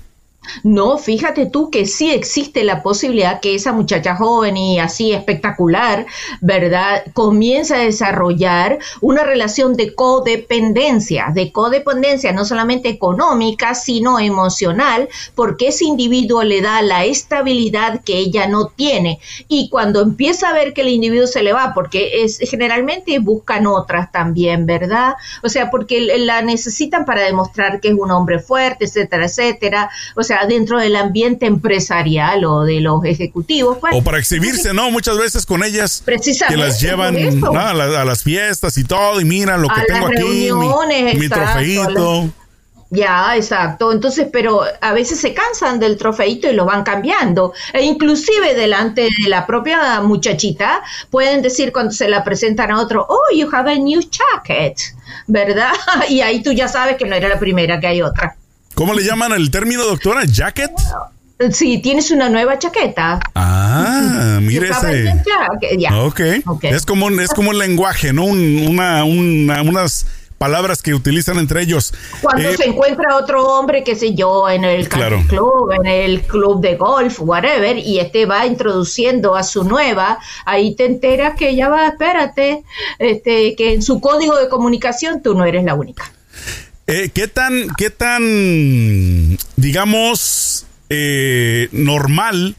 No, 0.63 0.99
fíjate 0.99 1.47
tú 1.47 1.71
que 1.71 1.87
sí 1.87 2.11
existe 2.11 2.65
la 2.65 2.83
posibilidad 2.83 3.41
que 3.41 3.55
esa 3.55 3.73
muchacha 3.73 4.17
joven 4.17 4.57
y 4.57 4.79
así 4.79 5.13
espectacular, 5.13 6.07
¿verdad? 6.41 7.05
Comienza 7.13 7.77
a 7.77 7.85
desarrollar 7.85 8.79
una 9.01 9.25
relación 9.25 9.75
de 9.75 9.95
codependencia, 9.95 11.27
de 11.35 11.53
codependencia 11.53 12.33
no 12.33 12.45
solamente 12.45 12.89
económica, 12.89 13.75
sino 13.75 14.19
emocional, 14.19 15.09
porque 15.35 15.69
ese 15.69 15.85
individuo 15.85 16.43
le 16.43 16.61
da 16.61 16.83
la 16.83 17.05
estabilidad 17.05 18.03
que 18.05 18.19
ella 18.19 18.47
no 18.47 18.69
tiene. 18.69 19.21
Y 19.49 19.69
cuando 19.69 20.03
empieza 20.03 20.49
a 20.49 20.53
ver 20.53 20.73
que 20.73 20.83
el 20.83 20.89
individuo 20.89 21.27
se 21.27 21.43
le 21.43 21.53
va, 21.53 21.73
porque 21.75 22.23
es 22.23 22.39
generalmente 22.39 23.19
buscan 23.19 23.67
otras 23.67 24.13
también, 24.13 24.67
¿verdad? 24.67 25.15
O 25.43 25.49
sea, 25.49 25.71
porque 25.71 26.01
la 26.19 26.43
necesitan 26.43 27.05
para 27.05 27.23
demostrar 27.23 27.81
que 27.81 27.89
es 27.89 27.95
un 27.95 28.11
hombre 28.11 28.39
fuerte, 28.39 28.85
etcétera, 28.85 29.27
etcétera. 29.27 29.91
O 30.15 30.23
sea, 30.23 30.36
dentro 30.45 30.79
del 30.79 30.97
ambiente 30.97 31.47
empresarial 31.47 32.45
o 32.45 32.65
de 32.65 32.81
los 32.81 33.05
ejecutivos. 33.05 33.79
Pues. 33.81 33.95
o 33.95 34.03
para 34.03 34.19
exhibirse, 34.19 34.75
¿no? 34.75 34.91
Muchas 34.91 35.17
veces 35.17 35.47
con 35.47 35.65
ellas 35.65 36.03
que 36.49 36.57
las 36.57 36.81
llevan 36.81 37.17
a, 37.57 37.73
las 38.05 38.23
fiestas 38.23 38.77
y 38.77 38.85
todo, 38.85 39.21
y 39.21 39.25
mira 39.25 39.57
lo 39.57 39.69
que 39.69 39.81
tengo 39.87 40.07
aquí, 40.09 40.51
mi, 41.17 41.29
trofeito. 41.29 42.31
Ya, 42.91 43.35
exacto. 43.37 43.91
Entonces, 43.91 44.29
pero 44.33 44.63
a 44.81 44.93
veces 44.93 45.21
se 45.21 45.35
cansan 45.35 45.81
del 45.81 45.97
trofeito 45.97 46.49
y 46.49 46.53
lo 46.53 46.65
van 46.65 46.85
cambiando. 46.85 47.53
E 47.73 47.83
inclusive 47.83 48.55
delante 48.55 49.03
de 49.03 49.29
la 49.29 49.47
propia 49.47 50.01
muchachita 50.03 50.83
pueden 51.11 51.43
decir 51.43 51.73
cuando 51.73 51.93
se 51.93 52.09
la 52.09 52.23
presentan 52.23 52.71
a 52.71 52.81
otro, 52.81 53.05
oh, 53.09 53.35
you 53.35 53.49
have 53.53 53.71
a 53.71 53.77
new 53.77 54.01
jacket, 54.01 54.79
¿verdad? 55.27 55.73
Y 56.09 56.21
ahí 56.21 56.43
tú 56.43 56.53
ya 56.53 56.69
sabes 56.69 56.97
que 56.97 57.07
no 57.07 57.17
era 57.17 57.29
la 57.29 57.39
primera, 57.41 57.81
que 57.81 57.89
hay 57.89 58.03
otra. 58.03 58.37
¿Cómo 58.77 58.93
le 58.93 59.03
llaman 59.05 59.33
el 59.33 59.51
término, 59.51 59.87
doctora? 59.87 60.27
¿Jacket? 60.27 60.71
Sí, 61.51 61.79
tienes 61.79 62.11
una 62.11 62.29
nueva 62.29 62.59
chaqueta. 62.59 63.21
Ah, 63.35 64.39
mire 64.43 64.69
ese. 64.69 65.15
Okay. 66.05 66.43
ok. 66.45 66.65
Es 66.65 66.85
como, 66.85 67.09
es 67.09 67.31
como 67.31 67.51
un 67.51 67.59
lenguaje, 67.59 68.13
¿no? 68.13 68.25
una, 68.25 69.03
unas 69.05 70.07
palabras 70.37 70.83
que 70.83 70.93
utilizan 70.93 71.39
entre 71.39 71.63
ellos. 71.63 71.95
Cuando 72.21 72.51
eh, 72.51 72.55
se 72.59 72.67
encuentra 72.67 73.17
otro 73.17 73.47
hombre, 73.47 73.83
qué 73.83 73.97
sé 73.97 74.15
yo, 74.15 74.47
en 74.51 74.65
el 74.65 74.91
club, 74.91 75.71
en 75.73 75.87
el 75.87 76.21
club 76.21 76.61
de 76.61 76.77
golf, 76.77 77.19
whatever, 77.23 77.79
y 77.79 77.99
este 77.99 78.27
va 78.27 78.45
introduciendo 78.45 79.37
a 79.37 79.43
su 79.43 79.65
nueva, 79.65 80.19
ahí 80.45 80.75
te 80.75 80.85
enteras 80.85 81.35
que 81.35 81.57
ya 81.57 81.71
va, 81.71 81.87
espérate, 81.87 82.63
este, 82.99 83.57
que 83.57 83.73
en 83.73 83.81
su 83.81 84.03
código 84.03 84.37
de 84.37 84.51
comunicación 84.51 85.23
tú 85.23 85.35
no 85.35 85.47
eres 85.47 85.65
la 85.65 85.73
única. 85.73 86.13
Eh, 86.89 87.11
¿Qué 87.13 87.27
tan, 87.27 87.67
qué 87.77 87.91
tan, 87.91 89.37
digamos, 89.57 90.67
eh, 90.89 91.69
normal 91.73 92.55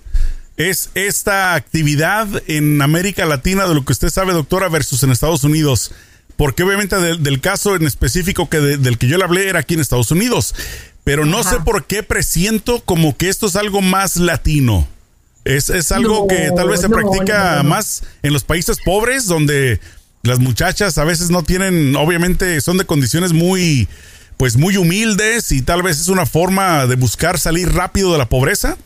es 0.58 0.90
esta 0.96 1.54
actividad 1.54 2.28
en 2.48 2.82
América 2.82 3.26
Latina 3.26 3.66
de 3.68 3.74
lo 3.74 3.86
que 3.86 3.94
usted 3.94 4.10
sabe, 4.10 4.34
doctora, 4.34 4.68
versus 4.68 5.02
en 5.04 5.12
Estados 5.12 5.46
Unidos? 5.46 5.94
Porque 6.36 6.64
obviamente 6.64 6.98
del 6.98 7.40
caso 7.40 7.78
en 7.78 7.88
específico 7.88 8.50
que 8.50 8.60
del 8.60 8.98
que 8.98 9.08
yo 9.08 9.18
le 9.18 9.24
hablé 9.24 9.48
era 9.48 9.60
aquí 9.60 9.76
en 9.76 9.80
Estados 9.80 10.12
Unidos, 10.12 10.54
pero 11.06 11.26
no 11.26 11.42
sé 11.44 11.62
por 11.62 11.86
qué 11.86 12.04
presiento 12.04 12.82
como 12.82 13.16
que 13.16 13.30
esto 13.30 13.48
es 13.48 13.56
algo 13.56 13.82
más 13.82 14.18
latino. 14.18 14.88
Es, 15.46 15.70
es 15.70 15.94
algo 15.94 16.28
que 16.28 16.52
tal 16.54 16.68
vez 16.68 16.82
se 16.82 16.90
practica 16.90 17.64
más 17.64 18.04
en 18.22 18.34
los 18.34 18.44
países 18.44 18.78
pobres, 18.84 19.26
donde 19.26 19.80
las 20.22 20.40
muchachas 20.40 20.98
a 20.98 21.06
veces 21.06 21.30
no 21.30 21.44
tienen, 21.44 21.96
obviamente 21.96 22.60
son 22.60 22.78
de 22.78 22.86
condiciones 22.86 23.32
muy 23.32 23.88
pues 24.38 24.56
muy 24.56 24.78
humildes 24.78 25.52
y 25.52 25.62
tal 25.62 25.84
vez 25.84 26.00
es 26.00 26.08
una 26.08 26.26
forma 26.26 26.86
de 26.86 26.96
buscar 26.96 27.40
salir 27.40 27.74
rápido 27.74 28.12
de 28.12 28.20
la 28.20 28.30
pobreza? 28.30 28.78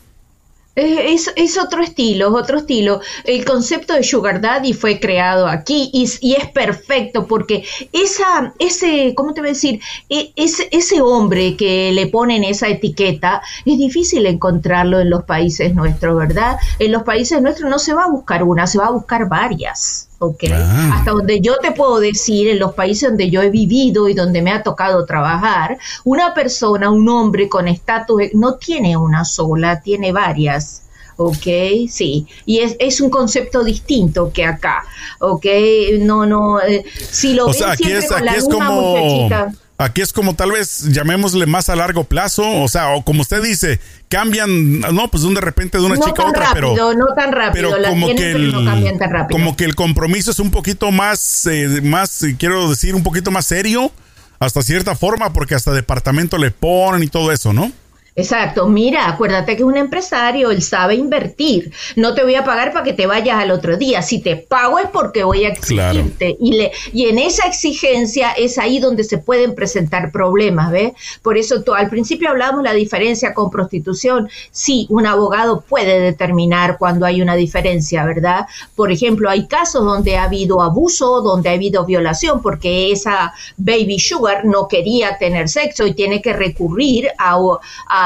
Es, 0.74 1.58
otro 1.58 1.82
estilo, 1.82 2.28
es 2.28 2.42
otro 2.42 2.58
estilo. 2.58 3.02
El 3.24 3.44
concepto 3.44 3.92
de 3.92 4.02
Sugar 4.02 4.40
Daddy 4.40 4.72
fue 4.72 5.00
creado 5.00 5.46
aquí 5.46 5.90
y, 5.92 6.10
y, 6.22 6.34
es 6.34 6.48
perfecto 6.50 7.26
porque 7.26 7.62
esa, 7.92 8.54
ese, 8.58 9.12
¿cómo 9.14 9.34
te 9.34 9.42
voy 9.42 9.50
a 9.50 9.52
decir? 9.52 9.80
E, 10.08 10.32
ese, 10.34 10.68
ese 10.70 11.02
hombre 11.02 11.58
que 11.58 11.92
le 11.92 12.06
ponen 12.06 12.42
esa 12.42 12.68
etiqueta 12.68 13.42
es 13.66 13.76
difícil 13.76 14.24
encontrarlo 14.24 15.00
en 15.00 15.10
los 15.10 15.24
países 15.24 15.74
nuestros, 15.74 16.16
¿verdad? 16.16 16.56
En 16.78 16.90
los 16.90 17.02
países 17.02 17.42
nuestros 17.42 17.68
no 17.68 17.78
se 17.78 17.92
va 17.92 18.04
a 18.04 18.10
buscar 18.10 18.42
una, 18.42 18.66
se 18.66 18.78
va 18.78 18.86
a 18.86 18.92
buscar 18.92 19.28
varias. 19.28 20.08
Ah. 20.52 20.92
Hasta 20.94 21.10
donde 21.10 21.40
yo 21.40 21.58
te 21.58 21.72
puedo 21.72 21.98
decir, 21.98 22.48
en 22.48 22.58
los 22.58 22.74
países 22.74 23.08
donde 23.08 23.30
yo 23.30 23.42
he 23.42 23.50
vivido 23.50 24.08
y 24.08 24.14
donde 24.14 24.42
me 24.42 24.52
ha 24.52 24.62
tocado 24.62 25.04
trabajar, 25.04 25.78
una 26.04 26.34
persona, 26.34 26.90
un 26.90 27.08
hombre 27.08 27.48
con 27.48 27.66
estatus, 27.68 28.22
no 28.34 28.54
tiene 28.54 28.96
una 28.96 29.24
sola, 29.24 29.80
tiene 29.80 30.12
varias. 30.12 30.82
¿ok? 31.16 31.46
Sí, 31.88 32.26
y 32.46 32.60
es, 32.60 32.74
es, 32.78 33.00
un 33.00 33.10
concepto 33.10 33.62
distinto 33.62 34.32
que 34.32 34.44
acá, 34.44 34.84
¿ok? 35.20 35.44
No, 36.00 36.24
no, 36.26 36.60
eh, 36.60 36.84
si 36.96 37.34
lo 37.34 37.46
ven 37.46 37.54
siempre 37.76 38.08
con 38.08 38.24
la 38.24 38.32
misma 38.32 38.70
muchachita 38.70 39.52
Aquí 39.82 40.00
es 40.00 40.12
como 40.12 40.34
tal 40.34 40.52
vez 40.52 40.84
llamémosle 40.92 41.46
más 41.46 41.68
a 41.68 41.76
largo 41.76 42.04
plazo, 42.04 42.62
o 42.62 42.68
sea, 42.68 42.90
o 42.90 43.04
como 43.04 43.22
usted 43.22 43.42
dice, 43.42 43.80
cambian, 44.08 44.80
no, 44.80 45.08
pues 45.08 45.22
de 45.22 45.40
repente 45.40 45.78
de 45.78 45.84
una 45.84 45.98
chica 45.98 46.22
a 46.22 46.28
otra, 46.28 46.50
pero 46.54 46.74
no 46.94 47.06
tan 47.16 47.32
rápido, 47.32 47.70
pero 47.70 47.88
como 47.88 48.06
que 48.14 48.30
el, 48.30 48.54
como 49.30 49.56
que 49.56 49.64
el 49.64 49.74
compromiso 49.74 50.30
es 50.30 50.38
un 50.38 50.50
poquito 50.50 50.90
más, 50.90 51.46
eh, 51.46 51.80
más, 51.82 52.22
eh, 52.22 52.36
quiero 52.38 52.70
decir, 52.70 52.94
un 52.94 53.02
poquito 53.02 53.30
más 53.30 53.46
serio, 53.46 53.92
hasta 54.38 54.62
cierta 54.62 54.94
forma, 54.94 55.32
porque 55.32 55.54
hasta 55.54 55.72
departamento 55.72 56.38
le 56.38 56.50
ponen 56.50 57.02
y 57.02 57.08
todo 57.08 57.32
eso, 57.32 57.52
¿no? 57.52 57.72
Exacto, 58.14 58.68
mira, 58.68 59.08
acuérdate 59.08 59.56
que 59.56 59.62
es 59.62 59.66
un 59.66 59.76
empresario, 59.76 60.50
él 60.50 60.60
sabe 60.62 60.96
invertir. 60.96 61.72
No 61.96 62.14
te 62.14 62.22
voy 62.22 62.34
a 62.34 62.44
pagar 62.44 62.72
para 62.72 62.84
que 62.84 62.92
te 62.92 63.06
vayas 63.06 63.38
al 63.38 63.50
otro 63.50 63.78
día. 63.78 64.02
Si 64.02 64.20
te 64.20 64.36
pago 64.36 64.78
es 64.78 64.88
porque 64.88 65.24
voy 65.24 65.44
a 65.44 65.48
exigirte. 65.48 66.36
Y, 66.38 66.52
le, 66.52 66.72
y 66.92 67.06
en 67.06 67.18
esa 67.18 67.46
exigencia 67.46 68.32
es 68.32 68.58
ahí 68.58 68.80
donde 68.80 69.04
se 69.04 69.16
pueden 69.16 69.54
presentar 69.54 70.12
problemas, 70.12 70.70
¿ves? 70.70 70.92
Por 71.22 71.38
eso 71.38 71.62
tú, 71.62 71.72
al 71.72 71.88
principio 71.88 72.28
hablábamos 72.28 72.64
la 72.64 72.74
diferencia 72.74 73.32
con 73.32 73.50
prostitución. 73.50 74.28
Sí, 74.50 74.86
un 74.90 75.06
abogado 75.06 75.62
puede 75.66 76.00
determinar 76.00 76.76
cuando 76.78 77.06
hay 77.06 77.22
una 77.22 77.34
diferencia, 77.34 78.04
¿verdad? 78.04 78.46
Por 78.76 78.92
ejemplo, 78.92 79.30
hay 79.30 79.46
casos 79.46 79.86
donde 79.86 80.18
ha 80.18 80.24
habido 80.24 80.60
abuso, 80.60 81.22
donde 81.22 81.48
ha 81.48 81.52
habido 81.52 81.86
violación, 81.86 82.42
porque 82.42 82.92
esa 82.92 83.32
baby 83.56 83.98
sugar 83.98 84.44
no 84.44 84.68
quería 84.68 85.16
tener 85.16 85.48
sexo 85.48 85.86
y 85.86 85.94
tiene 85.94 86.20
que 86.20 86.34
recurrir 86.34 87.08
a 87.18 87.32
a, 87.88 88.01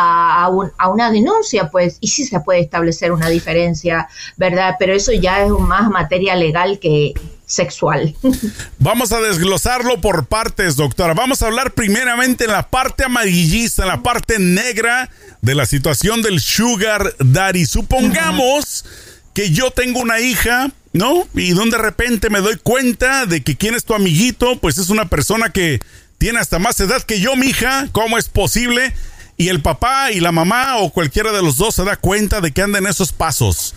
una 0.90 1.10
denuncia, 1.10 1.70
pues, 1.70 1.98
y 2.00 2.08
sí 2.08 2.24
se 2.24 2.40
puede 2.40 2.60
establecer 2.60 3.12
una 3.12 3.28
diferencia, 3.28 4.08
¿verdad? 4.36 4.76
Pero 4.78 4.94
eso 4.94 5.12
ya 5.12 5.44
es 5.44 5.50
más 5.50 5.90
materia 5.90 6.34
legal 6.36 6.78
que 6.78 7.14
sexual. 7.46 8.14
Vamos 8.78 9.12
a 9.12 9.20
desglosarlo 9.20 10.00
por 10.00 10.26
partes, 10.26 10.76
doctora. 10.76 11.14
Vamos 11.14 11.42
a 11.42 11.46
hablar 11.46 11.72
primeramente 11.72 12.44
en 12.44 12.52
la 12.52 12.68
parte 12.68 13.04
amarillista, 13.04 13.82
en 13.82 13.88
la 13.88 14.02
parte 14.02 14.38
negra 14.38 15.08
de 15.40 15.54
la 15.54 15.64
situación 15.64 16.22
del 16.22 16.40
sugar 16.40 17.14
daddy. 17.18 17.64
Supongamos 17.66 18.84
que 19.32 19.50
yo 19.50 19.70
tengo 19.70 20.00
una 20.00 20.18
hija, 20.18 20.70
¿no? 20.92 21.28
Y 21.34 21.50
donde 21.50 21.76
de 21.76 21.82
repente 21.82 22.30
me 22.30 22.40
doy 22.40 22.56
cuenta 22.56 23.26
de 23.26 23.42
que 23.42 23.56
quién 23.56 23.74
es 23.74 23.84
tu 23.84 23.94
amiguito, 23.94 24.58
pues 24.58 24.78
es 24.78 24.90
una 24.90 25.08
persona 25.08 25.50
que 25.50 25.80
tiene 26.18 26.40
hasta 26.40 26.58
más 26.58 26.80
edad 26.80 27.02
que 27.02 27.20
yo, 27.20 27.36
mi 27.36 27.48
hija. 27.48 27.88
¿Cómo 27.92 28.18
es 28.18 28.28
posible? 28.28 28.94
Y 29.36 29.48
el 29.48 29.60
papá 29.60 30.10
y 30.12 30.20
la 30.20 30.32
mamá 30.32 30.78
o 30.78 30.90
cualquiera 30.90 31.32
de 31.32 31.42
los 31.42 31.56
dos 31.56 31.74
se 31.74 31.84
da 31.84 31.96
cuenta 31.96 32.40
de 32.40 32.52
que 32.52 32.62
anda 32.62 32.78
en 32.78 32.86
esos 32.86 33.12
pasos. 33.12 33.74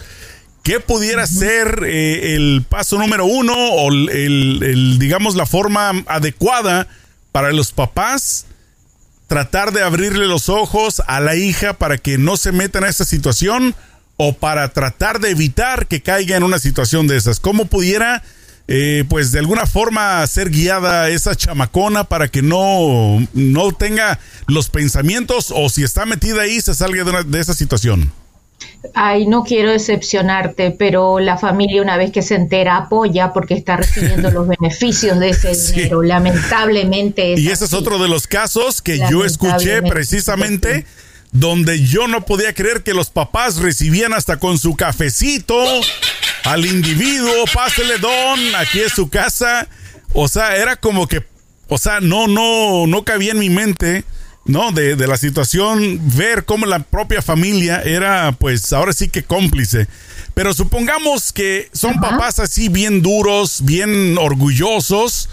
¿Qué 0.63 0.79
pudiera 0.79 1.25
ser 1.25 1.83
eh, 1.85 2.35
el 2.35 2.63
paso 2.67 2.97
número 2.97 3.25
uno 3.25 3.53
o 3.53 3.89
el, 3.91 4.97
digamos, 4.99 5.35
la 5.35 5.45
forma 5.45 5.89
adecuada 6.07 6.87
para 7.31 7.51
los 7.51 7.71
papás? 7.71 8.45
Tratar 9.27 9.71
de 9.71 9.83
abrirle 9.83 10.27
los 10.27 10.49
ojos 10.49 11.01
a 11.07 11.19
la 11.19 11.35
hija 11.35 11.73
para 11.73 11.97
que 11.97 12.17
no 12.17 12.35
se 12.35 12.51
meta 12.51 12.79
en 12.79 12.85
esa 12.85 13.05
situación 13.05 13.75
o 14.17 14.33
para 14.33 14.69
tratar 14.73 15.19
de 15.19 15.29
evitar 15.29 15.87
que 15.87 16.01
caiga 16.01 16.35
en 16.35 16.43
una 16.43 16.59
situación 16.59 17.07
de 17.07 17.17
esas. 17.17 17.39
¿Cómo 17.39 17.65
pudiera 17.65 18.23
eh, 18.71 19.03
pues 19.09 19.31
de 19.31 19.39
alguna 19.39 19.65
forma 19.65 20.25
ser 20.27 20.51
guiada 20.51 21.09
esa 21.09 21.33
chamacona 21.35 22.03
para 22.03 22.27
que 22.27 22.43
no, 22.43 23.17
no 23.33 23.71
tenga 23.71 24.19
los 24.45 24.69
pensamientos 24.69 25.51
o 25.55 25.69
si 25.69 25.83
está 25.83 26.05
metida 26.05 26.43
ahí 26.43 26.61
se 26.61 26.75
salga 26.75 27.03
de, 27.03 27.23
de 27.23 27.39
esa 27.39 27.55
situación. 27.55 28.11
Ay, 28.93 29.25
no 29.25 29.43
quiero 29.43 29.71
decepcionarte, 29.71 30.69
pero 30.69 31.19
la 31.19 31.39
familia 31.39 31.81
una 31.81 31.97
vez 31.97 32.11
que 32.11 32.21
se 32.21 32.35
entera 32.35 32.77
apoya 32.77 33.33
porque 33.33 33.55
está 33.55 33.77
recibiendo 33.77 34.29
los 34.33 34.47
beneficios 34.47 35.19
de 35.19 35.31
ese 35.31 35.55
dinero. 35.55 36.03
Lamentablemente. 36.03 37.39
y 37.39 37.49
ese 37.49 37.65
es 37.65 37.73
otro 37.73 37.97
de 37.97 38.07
los 38.07 38.27
casos 38.27 38.83
que 38.83 38.99
yo 39.09 39.25
escuché 39.25 39.81
precisamente 39.81 40.85
donde 41.31 41.83
yo 41.83 42.07
no 42.07 42.23
podía 42.23 42.53
creer 42.53 42.83
que 42.83 42.93
los 42.93 43.09
papás 43.09 43.57
recibían 43.57 44.13
hasta 44.13 44.37
con 44.37 44.59
su 44.59 44.75
cafecito 44.75 45.55
al 46.49 46.65
individuo, 46.65 47.45
pásele 47.53 47.99
don, 47.99 48.55
aquí 48.55 48.79
es 48.79 48.93
su 48.93 49.09
casa. 49.09 49.67
O 50.13 50.27
sea, 50.27 50.55
era 50.55 50.77
como 50.77 51.07
que, 51.07 51.23
o 51.67 51.77
sea, 51.77 51.99
no, 51.99 52.27
no, 52.27 52.87
no 52.87 53.03
cabía 53.03 53.33
en 53.33 53.39
mi 53.39 53.51
mente, 53.51 54.03
¿no? 54.45 54.71
De, 54.71 54.95
de 54.95 55.07
la 55.07 55.17
situación, 55.17 56.01
ver 56.17 56.45
cómo 56.45 56.65
la 56.65 56.79
propia 56.79 57.21
familia 57.21 57.83
era, 57.83 58.31
pues, 58.31 58.73
ahora 58.73 58.93
sí 58.93 59.09
que 59.09 59.23
cómplice. 59.23 59.87
Pero 60.33 60.55
supongamos 60.55 61.31
que 61.31 61.69
son 61.71 61.99
papás 61.99 62.39
así 62.39 62.67
bien 62.67 63.03
duros, 63.03 63.59
bien 63.63 64.17
orgullosos 64.17 65.29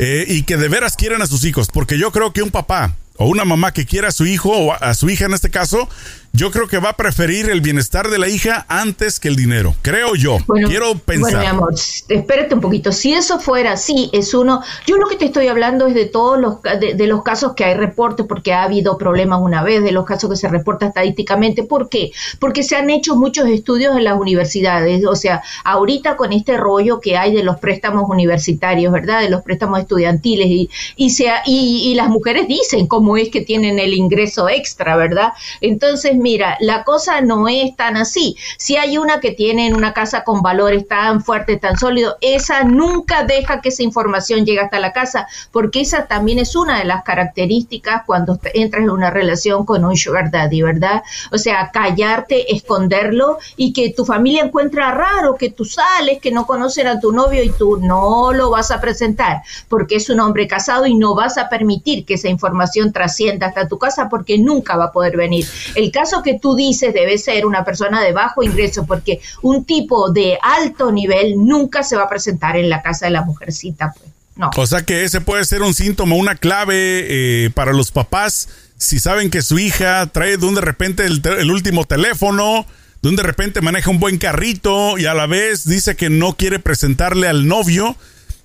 eh, 0.00 0.24
y 0.26 0.42
que 0.42 0.56
de 0.56 0.68
veras 0.68 0.96
quieren 0.96 1.22
a 1.22 1.28
sus 1.28 1.44
hijos, 1.44 1.68
porque 1.72 1.98
yo 1.98 2.10
creo 2.10 2.32
que 2.32 2.42
un 2.42 2.50
papá 2.50 2.96
o 3.16 3.26
una 3.26 3.44
mamá 3.44 3.72
que 3.72 3.86
quiera 3.86 4.08
a 4.08 4.12
su 4.12 4.26
hijo 4.26 4.50
o 4.50 4.72
a 4.72 4.94
su 4.94 5.08
hija 5.10 5.26
en 5.26 5.34
este 5.34 5.50
caso, 5.50 5.88
yo 6.32 6.50
creo 6.50 6.68
que 6.68 6.78
va 6.78 6.90
a 6.90 6.96
preferir 6.96 7.50
el 7.50 7.60
bienestar 7.60 8.08
de 8.08 8.18
la 8.18 8.28
hija 8.28 8.64
antes 8.68 9.18
que 9.18 9.28
el 9.28 9.36
dinero. 9.36 9.74
Creo 9.82 10.14
yo. 10.14 10.38
Quiero 10.66 10.94
pensar. 10.98 11.32
Bueno, 11.32 11.40
mi 11.40 11.46
amor, 11.46 11.74
espérate 12.08 12.54
un 12.54 12.60
poquito. 12.60 12.92
Si 12.92 13.12
eso 13.12 13.40
fuera 13.40 13.72
así, 13.72 14.10
es 14.12 14.34
uno. 14.34 14.62
Yo 14.86 14.96
lo 14.96 15.06
que 15.08 15.16
te 15.16 15.24
estoy 15.24 15.48
hablando 15.48 15.86
es 15.86 15.94
de 15.94 16.06
todos 16.06 16.38
los 16.38 16.62
de, 16.62 17.06
los 17.06 17.22
casos 17.22 17.54
que 17.54 17.64
hay 17.64 17.74
reportes, 17.74 18.26
porque 18.26 18.52
ha 18.52 18.62
habido 18.62 18.98
problemas 18.98 19.40
una 19.42 19.62
vez, 19.62 19.82
de 19.82 19.92
los 19.92 20.04
casos 20.04 20.30
que 20.30 20.36
se 20.36 20.48
reporta 20.48 20.86
estadísticamente. 20.86 21.64
¿Por 21.64 21.88
qué? 21.88 22.12
Porque 22.38 22.62
se 22.62 22.76
han 22.76 22.90
hecho 22.90 23.16
muchos 23.16 23.48
estudios 23.48 23.96
en 23.96 24.04
las 24.04 24.18
universidades. 24.18 25.04
O 25.06 25.16
sea, 25.16 25.42
ahorita 25.64 26.16
con 26.16 26.32
este 26.32 26.56
rollo 26.56 27.00
que 27.00 27.16
hay 27.16 27.34
de 27.34 27.42
los 27.42 27.58
préstamos 27.58 28.04
universitarios, 28.08 28.92
¿verdad? 28.92 29.22
De 29.22 29.30
los 29.30 29.42
préstamos 29.42 29.80
estudiantiles 29.80 30.46
y 30.46 30.68
y, 30.96 31.10
sea, 31.10 31.42
y, 31.46 31.90
y 31.90 31.94
las 31.94 32.08
mujeres 32.08 32.48
dicen 32.48 32.86
cómo 32.86 33.16
es 33.16 33.28
que 33.30 33.40
tienen 33.40 33.78
el 33.78 33.94
ingreso 33.94 34.48
extra, 34.48 34.96
¿verdad? 34.96 35.32
Entonces 35.60 36.16
mira, 36.18 36.56
la 36.60 36.84
cosa 36.84 37.20
no 37.20 37.48
es 37.48 37.74
tan 37.76 37.96
así. 37.96 38.36
Si 38.58 38.76
hay 38.76 38.98
una 38.98 39.20
que 39.20 39.32
tiene 39.32 39.72
una 39.74 39.92
casa 39.92 40.24
con 40.24 40.42
valores 40.42 40.86
tan 40.86 41.22
fuertes, 41.22 41.60
tan 41.60 41.76
sólidos, 41.76 42.16
esa 42.20 42.64
nunca 42.64 43.24
deja 43.24 43.60
que 43.60 43.70
esa 43.70 43.82
información 43.82 44.44
llegue 44.44 44.60
hasta 44.60 44.80
la 44.80 44.92
casa, 44.92 45.26
porque 45.52 45.80
esa 45.80 46.06
también 46.06 46.38
es 46.38 46.56
una 46.56 46.78
de 46.78 46.84
las 46.84 47.04
características 47.04 48.02
cuando 48.06 48.38
entras 48.54 48.82
en 48.82 48.90
una 48.90 49.10
relación 49.10 49.64
con 49.64 49.84
un 49.84 49.96
sugar 49.96 50.30
daddy, 50.30 50.62
¿verdad? 50.62 51.02
O 51.32 51.38
sea, 51.38 51.70
callarte, 51.72 52.54
esconderlo 52.54 53.38
y 53.56 53.72
que 53.72 53.92
tu 53.92 54.04
familia 54.04 54.44
encuentra 54.44 54.90
raro 54.90 55.36
que 55.36 55.50
tú 55.50 55.64
sales, 55.64 56.20
que 56.20 56.30
no 56.30 56.46
conocen 56.46 56.86
a 56.86 57.00
tu 57.00 57.12
novio 57.12 57.42
y 57.42 57.50
tú 57.50 57.78
no 57.78 58.32
lo 58.32 58.50
vas 58.50 58.70
a 58.70 58.80
presentar, 58.80 59.42
porque 59.68 59.96
es 59.96 60.10
un 60.10 60.20
hombre 60.20 60.46
casado 60.46 60.86
y 60.86 60.94
no 60.94 61.14
vas 61.14 61.38
a 61.38 61.48
permitir 61.48 62.04
que 62.04 62.14
esa 62.14 62.28
información 62.28 62.92
trascienda 62.92 63.46
hasta 63.46 63.68
tu 63.68 63.78
casa 63.78 64.08
porque 64.08 64.38
nunca 64.38 64.76
va 64.76 64.86
a 64.86 64.92
poder 64.92 65.16
venir. 65.16 65.46
El 65.74 65.90
caso 65.92 66.07
que 66.22 66.38
tú 66.38 66.54
dices 66.54 66.92
debe 66.92 67.18
ser 67.18 67.46
una 67.46 67.64
persona 67.64 68.02
de 68.02 68.12
bajo 68.12 68.42
ingreso, 68.42 68.86
porque 68.86 69.20
un 69.42 69.64
tipo 69.64 70.10
de 70.10 70.38
alto 70.42 70.92
nivel 70.92 71.34
nunca 71.36 71.82
se 71.82 71.96
va 71.96 72.04
a 72.04 72.08
presentar 72.08 72.56
en 72.56 72.68
la 72.68 72.82
casa 72.82 73.06
de 73.06 73.12
la 73.12 73.22
mujercita. 73.22 73.92
Pues. 73.92 74.10
No. 74.36 74.50
O 74.56 74.66
sea 74.66 74.82
que 74.82 75.04
ese 75.04 75.20
puede 75.20 75.44
ser 75.44 75.62
un 75.62 75.74
síntoma, 75.74 76.14
una 76.14 76.36
clave 76.36 76.74
eh, 76.76 77.50
para 77.50 77.72
los 77.72 77.90
papás 77.90 78.48
si 78.78 79.00
saben 79.00 79.28
que 79.30 79.42
su 79.42 79.58
hija 79.58 80.06
trae 80.06 80.36
de 80.36 80.46
un 80.46 80.54
de 80.54 80.60
repente 80.60 81.04
el, 81.04 81.50
último 81.50 81.84
teléfono, 81.84 82.64
de 83.02 83.08
un 83.08 83.16
de 83.16 83.24
repente 83.24 83.60
maneja 83.60 83.90
un 83.90 83.98
buen 83.98 84.18
carrito 84.18 84.96
y 84.98 85.06
a 85.06 85.14
la 85.14 85.26
vez 85.26 85.64
dice 85.64 85.96
que 85.96 86.08
no 86.08 86.36
quiere 86.36 86.60
presentarle 86.60 87.26
al 87.26 87.46
novio. 87.48 87.96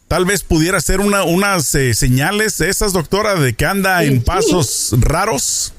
Tal 0.08 0.26
vez 0.26 0.44
pudiera 0.44 0.82
ser 0.82 1.00
una, 1.00 1.24
unas 1.24 1.74
eh, 1.76 1.94
señales 1.94 2.62
esas, 2.62 2.94
doctora, 2.94 3.36
de 3.36 3.54
que 3.54 3.66
anda 3.66 4.04
en 4.04 4.22
pasos 4.22 4.94
raros. 5.00 5.74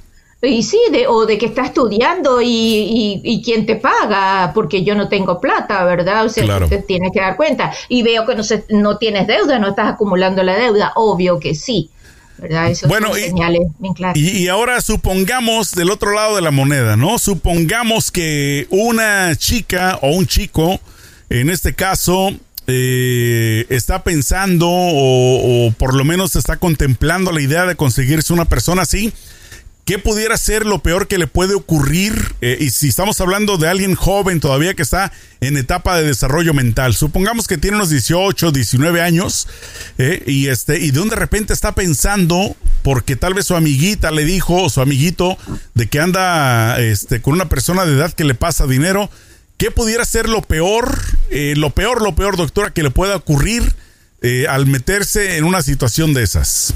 Y 0.45 0.63
sí, 0.63 0.79
de, 0.91 1.07
o 1.07 1.27
de 1.27 1.39
que 1.39 1.47
está 1.47 1.67
estudiando 1.67 2.41
y, 2.41 3.21
y, 3.23 3.43
quién 3.43 3.67
te 3.67 3.77
paga, 3.77 4.53
porque 4.55 4.85
yo 4.85 4.95
no 4.95 5.09
tengo 5.09 5.41
plata, 5.41 5.85
¿verdad? 5.85 6.25
O 6.25 6.29
sea, 6.29 6.67
te 6.69 6.79
tienes 6.79 7.11
que 7.13 7.21
dar 7.21 7.37
cuenta. 7.37 7.73
Y 7.89 8.03
veo 8.03 8.27
que 8.27 8.35
no, 8.35 8.43
se, 8.43 8.65
no 8.69 8.99
tienes 8.99 9.27
deuda, 9.27 9.59
no 9.59 9.69
estás 9.69 9.93
acumulando 9.93 10.43
la 10.43 10.57
deuda, 10.57 10.93
obvio 10.97 11.39
que 11.39 11.55
sí. 11.55 11.91
¿verdad? 12.39 12.71
Eso 12.71 12.89
bueno, 12.89 13.17
y, 13.17 13.23
señales 13.23 13.63
bien 13.79 13.95
claras. 13.95 14.17
Y, 14.17 14.49
ahora 14.49 14.81
supongamos 14.81 15.73
del 15.73 15.91
otro 15.91 16.13
lado 16.13 16.37
de 16.37 16.43
la 16.43 16.51
moneda, 16.51 16.97
¿no? 16.97 17.19
Supongamos 17.19 18.11
que 18.11 18.67
una 18.71 19.35
chica 19.37 19.99
o 20.03 20.11
un 20.11 20.27
chico, 20.27 20.81
en 21.31 21.49
este 21.49 21.75
caso, 21.75 22.33
eh, 22.67 23.67
está 23.69 24.03
pensando 24.03 24.69
o, 24.69 25.67
o, 25.69 25.73
por 25.73 25.95
lo 25.95 26.05
menos 26.05 26.35
está 26.35 26.57
contemplando 26.57 27.31
la 27.31 27.41
idea 27.41 27.67
de 27.67 27.77
conseguirse 27.77 28.33
una 28.33 28.47
persona 28.47 28.83
así 28.83 29.13
¿Qué 29.85 29.99
pudiera 29.99 30.39
ser 30.39 30.65
lo 30.65 30.79
peor 30.79 31.09
que 31.09 31.19
le 31.19 31.27
puede 31.27 31.55
ocurrir? 31.55 32.35
Eh, 32.41 32.57
y 32.59 32.71
si 32.71 32.89
estamos 32.89 33.21
hablando 33.21 33.59
de 33.59 33.69
alguien 33.69 33.95
joven 33.95 34.41
todavía 34.41 34.73
que 34.73 34.81
está 34.81 35.13
en 35.41 35.59
etapa 35.59 35.99
de 35.99 36.07
desarrollo 36.07 36.55
mental, 36.55 36.95
supongamos 36.95 37.47
que 37.47 37.59
tiene 37.59 37.77
unos 37.77 37.91
18, 37.91 38.51
19 38.51 39.03
años 39.03 39.47
eh, 39.99 40.23
y 40.27 40.49
este 40.49 40.79
y 40.81 40.91
de 40.91 41.01
un 41.01 41.11
de 41.11 41.17
repente 41.17 41.53
está 41.53 41.75
pensando 41.75 42.57
porque 42.83 43.15
tal 43.15 43.35
vez 43.35 43.45
su 43.45 43.57
amiguita 43.57 44.11
le 44.11 44.25
dijo 44.25 44.63
o 44.63 44.71
su 44.71 44.81
amiguito 44.81 45.37
de 45.75 45.87
que 45.87 46.01
anda 46.01 46.81
este 46.81 47.21
con 47.21 47.35
una 47.35 47.51
persona 47.51 47.85
de 47.85 47.93
edad 47.93 48.15
que 48.15 48.25
le 48.25 48.35
pasa 48.35 48.67
dinero, 48.67 49.11
¿qué 49.59 49.71
pudiera 49.71 50.07
ser 50.07 50.31
lo 50.31 50.41
peor, 50.41 50.99
eh, 51.31 51.53
lo 51.59 51.69
peor, 51.71 52.01
lo 52.01 52.15
peor, 52.15 52.39
doctora, 52.39 52.71
que 52.71 52.83
le 52.83 52.91
pueda 52.91 53.17
ocurrir 53.17 53.75
al 54.49 54.65
meterse 54.65 55.37
en 55.37 55.45
una 55.45 55.61
situación 55.61 56.15
de 56.15 56.23
esas? 56.23 56.73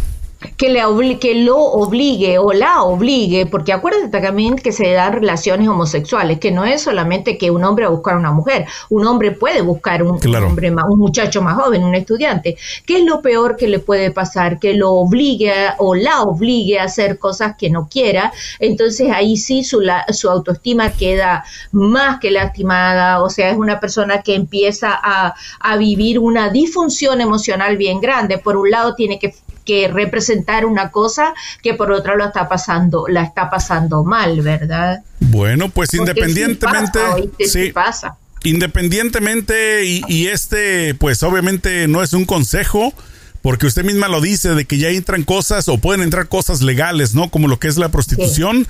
Que, 0.57 0.69
le 0.71 1.19
que 1.19 1.35
lo 1.35 1.59
obligue 1.59 2.39
o 2.39 2.53
la 2.53 2.83
obligue, 2.83 3.47
porque 3.47 3.73
acuérdate 3.73 4.21
también 4.21 4.57
que 4.57 4.73
se 4.73 4.93
dan 4.93 5.13
relaciones 5.13 5.69
homosexuales, 5.69 6.39
que 6.39 6.53
no 6.53 6.65
es 6.65 6.83
solamente 6.83 7.39
que 7.39 7.51
un 7.51 7.65
hombre 7.65 7.85
va 7.85 7.91
a 7.91 7.95
buscar 7.95 8.15
a 8.15 8.19
una 8.19 8.33
mujer, 8.33 8.67
un 8.89 9.07
hombre 9.07 9.33
puede 9.33 9.63
buscar 9.63 10.03
un, 10.03 10.21
hombre 10.45 10.71
un 10.71 10.99
muchacho 10.99 11.43
más 11.43 11.57
joven, 11.57 11.83
un 11.83 11.95
estudiante. 11.95 12.57
¿Qué 12.87 12.99
es 12.99 13.05
lo 13.05 13.21
peor 13.21 13.57
que 13.57 13.69
le 13.69 13.79
puede 13.81 14.11
pasar? 14.11 14.59
Que 14.59 14.75
lo 14.75 14.93
obligue 14.93 15.53
o 15.79 15.95
la 15.95 16.23
obligue 16.23 16.79
a 16.79 16.85
hacer 16.85 17.19
cosas 17.19 17.57
que 17.57 17.71
no 17.71 17.89
quiera, 17.89 18.33
entonces 18.61 19.11
ahí 19.11 19.37
sí 19.37 19.65
su, 19.65 19.83
su 20.11 20.31
autoestima 20.31 20.91
queda 20.93 21.45
más 21.73 22.21
que 22.21 22.31
lastimada, 22.31 23.23
o 23.23 23.31
sea, 23.31 23.51
es 23.51 23.57
una 23.57 23.81
persona 23.81 24.23
que 24.23 24.35
empieza 24.35 24.99
a, 25.03 25.35
a 25.61 25.77
vivir 25.77 26.19
una 26.19 26.51
disfunción 26.51 27.21
emocional 27.21 27.77
bien 27.77 28.01
grande. 28.01 28.39
Por 28.39 28.57
un 28.57 28.71
lado 28.71 28.95
tiene 28.95 29.19
que 29.19 29.35
que 29.69 29.87
representar 29.87 30.65
una 30.65 30.91
cosa 30.91 31.35
que 31.63 31.75
por 31.75 31.93
otra 31.93 32.17
lo 32.17 32.25
está 32.25 32.49
pasando, 32.49 33.07
la 33.07 33.23
está 33.23 33.51
pasando 33.51 34.03
mal, 34.03 34.41
¿verdad? 34.41 35.03
Bueno, 35.21 35.69
pues 35.69 35.93
independientemente, 35.93 36.99
sí, 37.47 37.71
pasa, 37.71 38.17
Independientemente 38.45 39.85
y, 39.85 40.29
este, 40.29 40.95
pues 40.95 41.23
obviamente 41.23 41.87
no 41.87 42.03
es 42.03 42.15
un 42.15 42.25
consejo, 42.25 42.95
porque 43.43 43.67
usted 43.67 43.85
misma 43.85 44.09
lo 44.09 44.23
dice 44.23 44.55
de 44.55 44.65
que 44.65 44.79
ya 44.79 44.89
entran 44.89 45.25
cosas 45.25 45.69
o 45.69 45.77
pueden 45.77 46.01
entrar 46.01 46.29
cosas 46.29 46.63
legales, 46.63 47.15
¿no? 47.15 47.31
Como 47.31 47.47
lo 47.47 47.59
que 47.59 47.69
es 47.69 47.77
la 47.77 47.91
prostitución. 47.91 48.67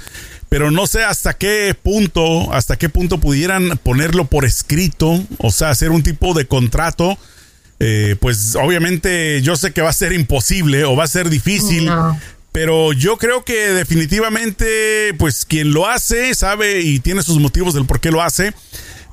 Pero 0.48 0.72
no 0.72 0.88
sé 0.88 1.04
hasta 1.04 1.34
qué 1.34 1.76
punto, 1.80 2.52
hasta 2.52 2.76
qué 2.76 2.88
punto 2.88 3.20
pudieran 3.20 3.78
ponerlo 3.84 4.24
por 4.24 4.44
escrito, 4.44 5.22
o 5.38 5.52
sea, 5.52 5.70
hacer 5.70 5.90
un 5.90 6.02
tipo 6.02 6.34
de 6.34 6.46
contrato 6.46 7.18
eh, 7.80 8.16
pues 8.20 8.56
obviamente 8.56 9.40
yo 9.42 9.56
sé 9.56 9.72
que 9.72 9.82
va 9.82 9.90
a 9.90 9.94
ser 9.94 10.12
imposible 10.12 10.84
o 10.84 10.96
va 10.96 11.04
a 11.04 11.08
ser 11.08 11.30
difícil. 11.30 11.90
Pero 12.50 12.92
yo 12.92 13.18
creo 13.18 13.44
que 13.44 13.72
definitivamente, 13.72 15.14
pues 15.18 15.44
quien 15.44 15.72
lo 15.72 15.86
hace 15.86 16.34
sabe 16.34 16.80
y 16.80 16.98
tiene 16.98 17.22
sus 17.22 17.38
motivos 17.38 17.74
del 17.74 17.86
por 17.86 18.00
qué 18.00 18.10
lo 18.10 18.22
hace. 18.22 18.52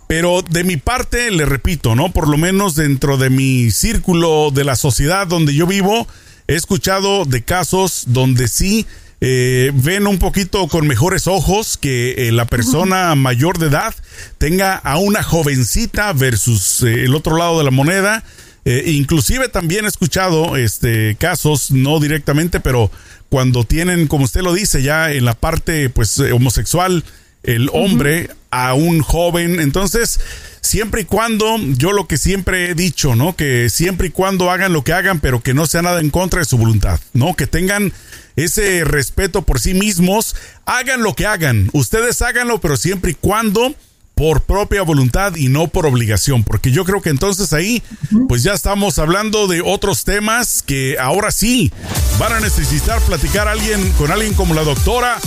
Pero 0.07 0.41
de 0.41 0.63
mi 0.63 0.77
parte, 0.77 1.31
le 1.31 1.45
repito, 1.45 1.95
¿no? 1.95 2.11
Por 2.11 2.27
lo 2.27 2.37
menos 2.37 2.75
dentro 2.75 3.17
de 3.17 3.29
mi 3.29 3.71
círculo 3.71 4.51
de 4.51 4.63
la 4.63 4.75
sociedad 4.75 5.27
donde 5.27 5.53
yo 5.53 5.67
vivo, 5.67 6.07
he 6.47 6.55
escuchado 6.55 7.25
de 7.25 7.43
casos 7.43 8.05
donde 8.07 8.47
sí 8.47 8.85
eh, 9.21 9.71
ven 9.73 10.05
un 10.07 10.19
poquito 10.19 10.67
con 10.67 10.87
mejores 10.87 11.27
ojos 11.27 11.77
que 11.77 12.27
eh, 12.27 12.31
la 12.31 12.45
persona 12.45 13.15
mayor 13.15 13.57
de 13.57 13.67
edad 13.67 13.95
tenga 14.37 14.75
a 14.75 14.97
una 14.97 15.23
jovencita 15.23 16.13
versus 16.13 16.83
el 16.83 17.15
otro 17.15 17.37
lado 17.37 17.57
de 17.57 17.63
la 17.63 17.71
moneda 17.71 18.23
eh, 18.65 18.83
inclusive 18.87 19.47
también 19.47 19.85
he 19.85 19.87
escuchado 19.87 20.57
este 20.57 21.15
casos, 21.19 21.69
no 21.69 21.99
directamente, 21.99 22.59
pero 22.59 22.91
cuando 23.29 23.63
tienen, 23.63 24.07
como 24.07 24.25
usted 24.25 24.41
lo 24.41 24.53
dice, 24.53 24.81
ya 24.81 25.11
en 25.11 25.23
la 25.25 25.35
parte 25.35 25.89
pues 25.89 26.17
eh, 26.17 26.31
homosexual, 26.31 27.03
el 27.43 27.69
hombre 27.73 28.31
a 28.49 28.73
un 28.73 29.01
joven. 29.01 29.59
Entonces, 29.59 30.19
siempre 30.61 31.01
y 31.01 31.05
cuando, 31.05 31.57
yo 31.59 31.91
lo 31.91 32.07
que 32.07 32.17
siempre 32.17 32.71
he 32.71 32.75
dicho, 32.75 33.15
¿no? 33.15 33.35
Que 33.35 33.69
siempre 33.69 34.07
y 34.07 34.11
cuando 34.11 34.49
hagan 34.49 34.73
lo 34.73 34.83
que 34.83 34.93
hagan, 34.93 35.19
pero 35.19 35.43
que 35.43 35.53
no 35.53 35.67
sea 35.67 35.83
nada 35.83 35.99
en 35.99 36.09
contra 36.09 36.39
de 36.39 36.45
su 36.45 36.57
voluntad, 36.57 36.99
¿no? 37.13 37.35
Que 37.35 37.45
tengan 37.45 37.93
ese 38.35 38.83
respeto 38.83 39.43
por 39.43 39.59
sí 39.59 39.73
mismos, 39.73 40.35
hagan 40.65 41.03
lo 41.03 41.13
que 41.13 41.27
hagan, 41.27 41.69
ustedes 41.71 42.21
háganlo, 42.21 42.59
pero 42.59 42.77
siempre 42.77 43.11
y 43.11 43.15
cuando 43.15 43.75
por 44.15 44.41
propia 44.41 44.81
voluntad 44.81 45.35
y 45.35 45.49
no 45.49 45.67
por 45.67 45.85
obligación, 45.85 46.43
porque 46.43 46.71
yo 46.71 46.85
creo 46.85 47.01
que 47.01 47.09
entonces 47.09 47.51
ahí 47.53 47.83
pues 48.27 48.43
ya 48.43 48.53
estamos 48.53 48.97
hablando 48.97 49.47
de 49.47 49.61
otros 49.61 50.05
temas 50.05 50.63
que 50.65 50.97
ahora 50.99 51.31
sí 51.31 51.71
van 52.17 52.33
a 52.33 52.39
necesitar 52.39 53.01
platicar 53.01 53.47
alguien 53.47 53.91
con 53.97 54.11
alguien 54.11 54.33
como 54.33 54.53
la 54.53 54.63
doctora 54.63 55.19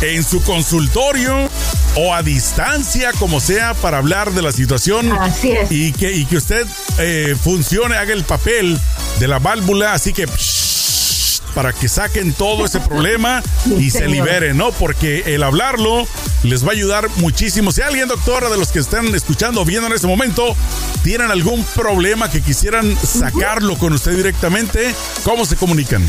en 0.00 0.24
su 0.24 0.42
consultorio 0.42 1.50
o 1.96 2.14
a 2.14 2.22
distancia, 2.22 3.12
como 3.18 3.40
sea, 3.40 3.74
para 3.74 3.98
hablar 3.98 4.32
de 4.32 4.42
la 4.42 4.52
situación 4.52 5.12
y 5.68 5.92
que, 5.92 6.12
y 6.12 6.24
que 6.24 6.36
usted 6.36 6.66
eh, 6.98 7.36
funcione, 7.42 7.96
haga 7.96 8.12
el 8.12 8.24
papel 8.24 8.78
de 9.18 9.28
la 9.28 9.40
válvula, 9.40 9.92
así 9.92 10.12
que 10.12 10.26
para 11.50 11.72
que 11.72 11.88
saquen 11.88 12.32
todo 12.32 12.64
ese 12.64 12.80
problema 12.80 13.42
y 13.78 13.90
se 13.90 14.06
liberen, 14.06 14.56
¿no? 14.56 14.72
Porque 14.72 15.34
el 15.34 15.42
hablarlo 15.42 16.06
les 16.42 16.64
va 16.64 16.68
a 16.68 16.72
ayudar 16.72 17.08
muchísimo. 17.16 17.72
Si 17.72 17.82
alguien, 17.82 18.08
doctora, 18.08 18.48
de 18.48 18.58
los 18.58 18.68
que 18.68 18.78
están 18.78 19.14
escuchando 19.14 19.62
o 19.62 19.64
viendo 19.64 19.86
en 19.86 19.92
este 19.92 20.06
momento, 20.06 20.56
tienen 21.02 21.30
algún 21.30 21.64
problema 21.74 22.30
que 22.30 22.40
quisieran 22.40 22.96
sacarlo 22.96 23.76
con 23.76 23.92
usted 23.92 24.16
directamente, 24.16 24.94
¿cómo 25.24 25.44
se 25.44 25.56
comunican? 25.56 26.02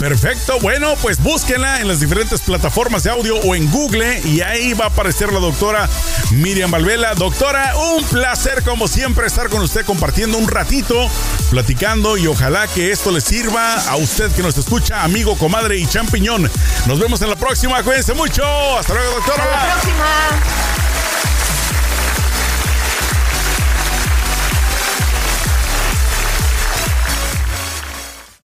Perfecto, 0.00 0.58
bueno, 0.60 0.94
pues 1.02 1.22
búsquenla 1.22 1.82
en 1.82 1.86
las 1.86 2.00
diferentes 2.00 2.40
plataformas 2.40 3.02
de 3.02 3.10
audio 3.10 3.36
o 3.36 3.54
en 3.54 3.70
Google 3.70 4.22
y 4.24 4.40
ahí 4.40 4.72
va 4.72 4.86
a 4.86 4.88
aparecer 4.88 5.30
la 5.30 5.40
doctora 5.40 5.90
Miriam 6.30 6.70
Valvela. 6.70 7.14
Doctora, 7.14 7.74
un 7.76 8.02
placer 8.04 8.62
como 8.62 8.88
siempre 8.88 9.26
estar 9.26 9.50
con 9.50 9.60
usted 9.60 9.84
compartiendo 9.84 10.38
un 10.38 10.48
ratito, 10.48 11.06
platicando 11.50 12.16
y 12.16 12.26
ojalá 12.28 12.66
que 12.66 12.90
esto 12.90 13.10
le 13.10 13.20
sirva 13.20 13.74
a 13.74 13.96
usted 13.96 14.32
que 14.32 14.42
nos 14.42 14.56
escucha, 14.56 15.04
amigo, 15.04 15.36
comadre 15.36 15.76
y 15.76 15.86
champiñón. 15.86 16.50
Nos 16.86 16.98
vemos 16.98 17.20
en 17.20 17.28
la 17.28 17.36
próxima, 17.36 17.82
cuídense 17.82 18.14
mucho. 18.14 18.42
Hasta 18.78 18.94
luego, 18.94 19.16
doctora. 19.16 19.44
Hasta 19.44 19.66
la 19.66 19.72
próxima. 19.74 20.69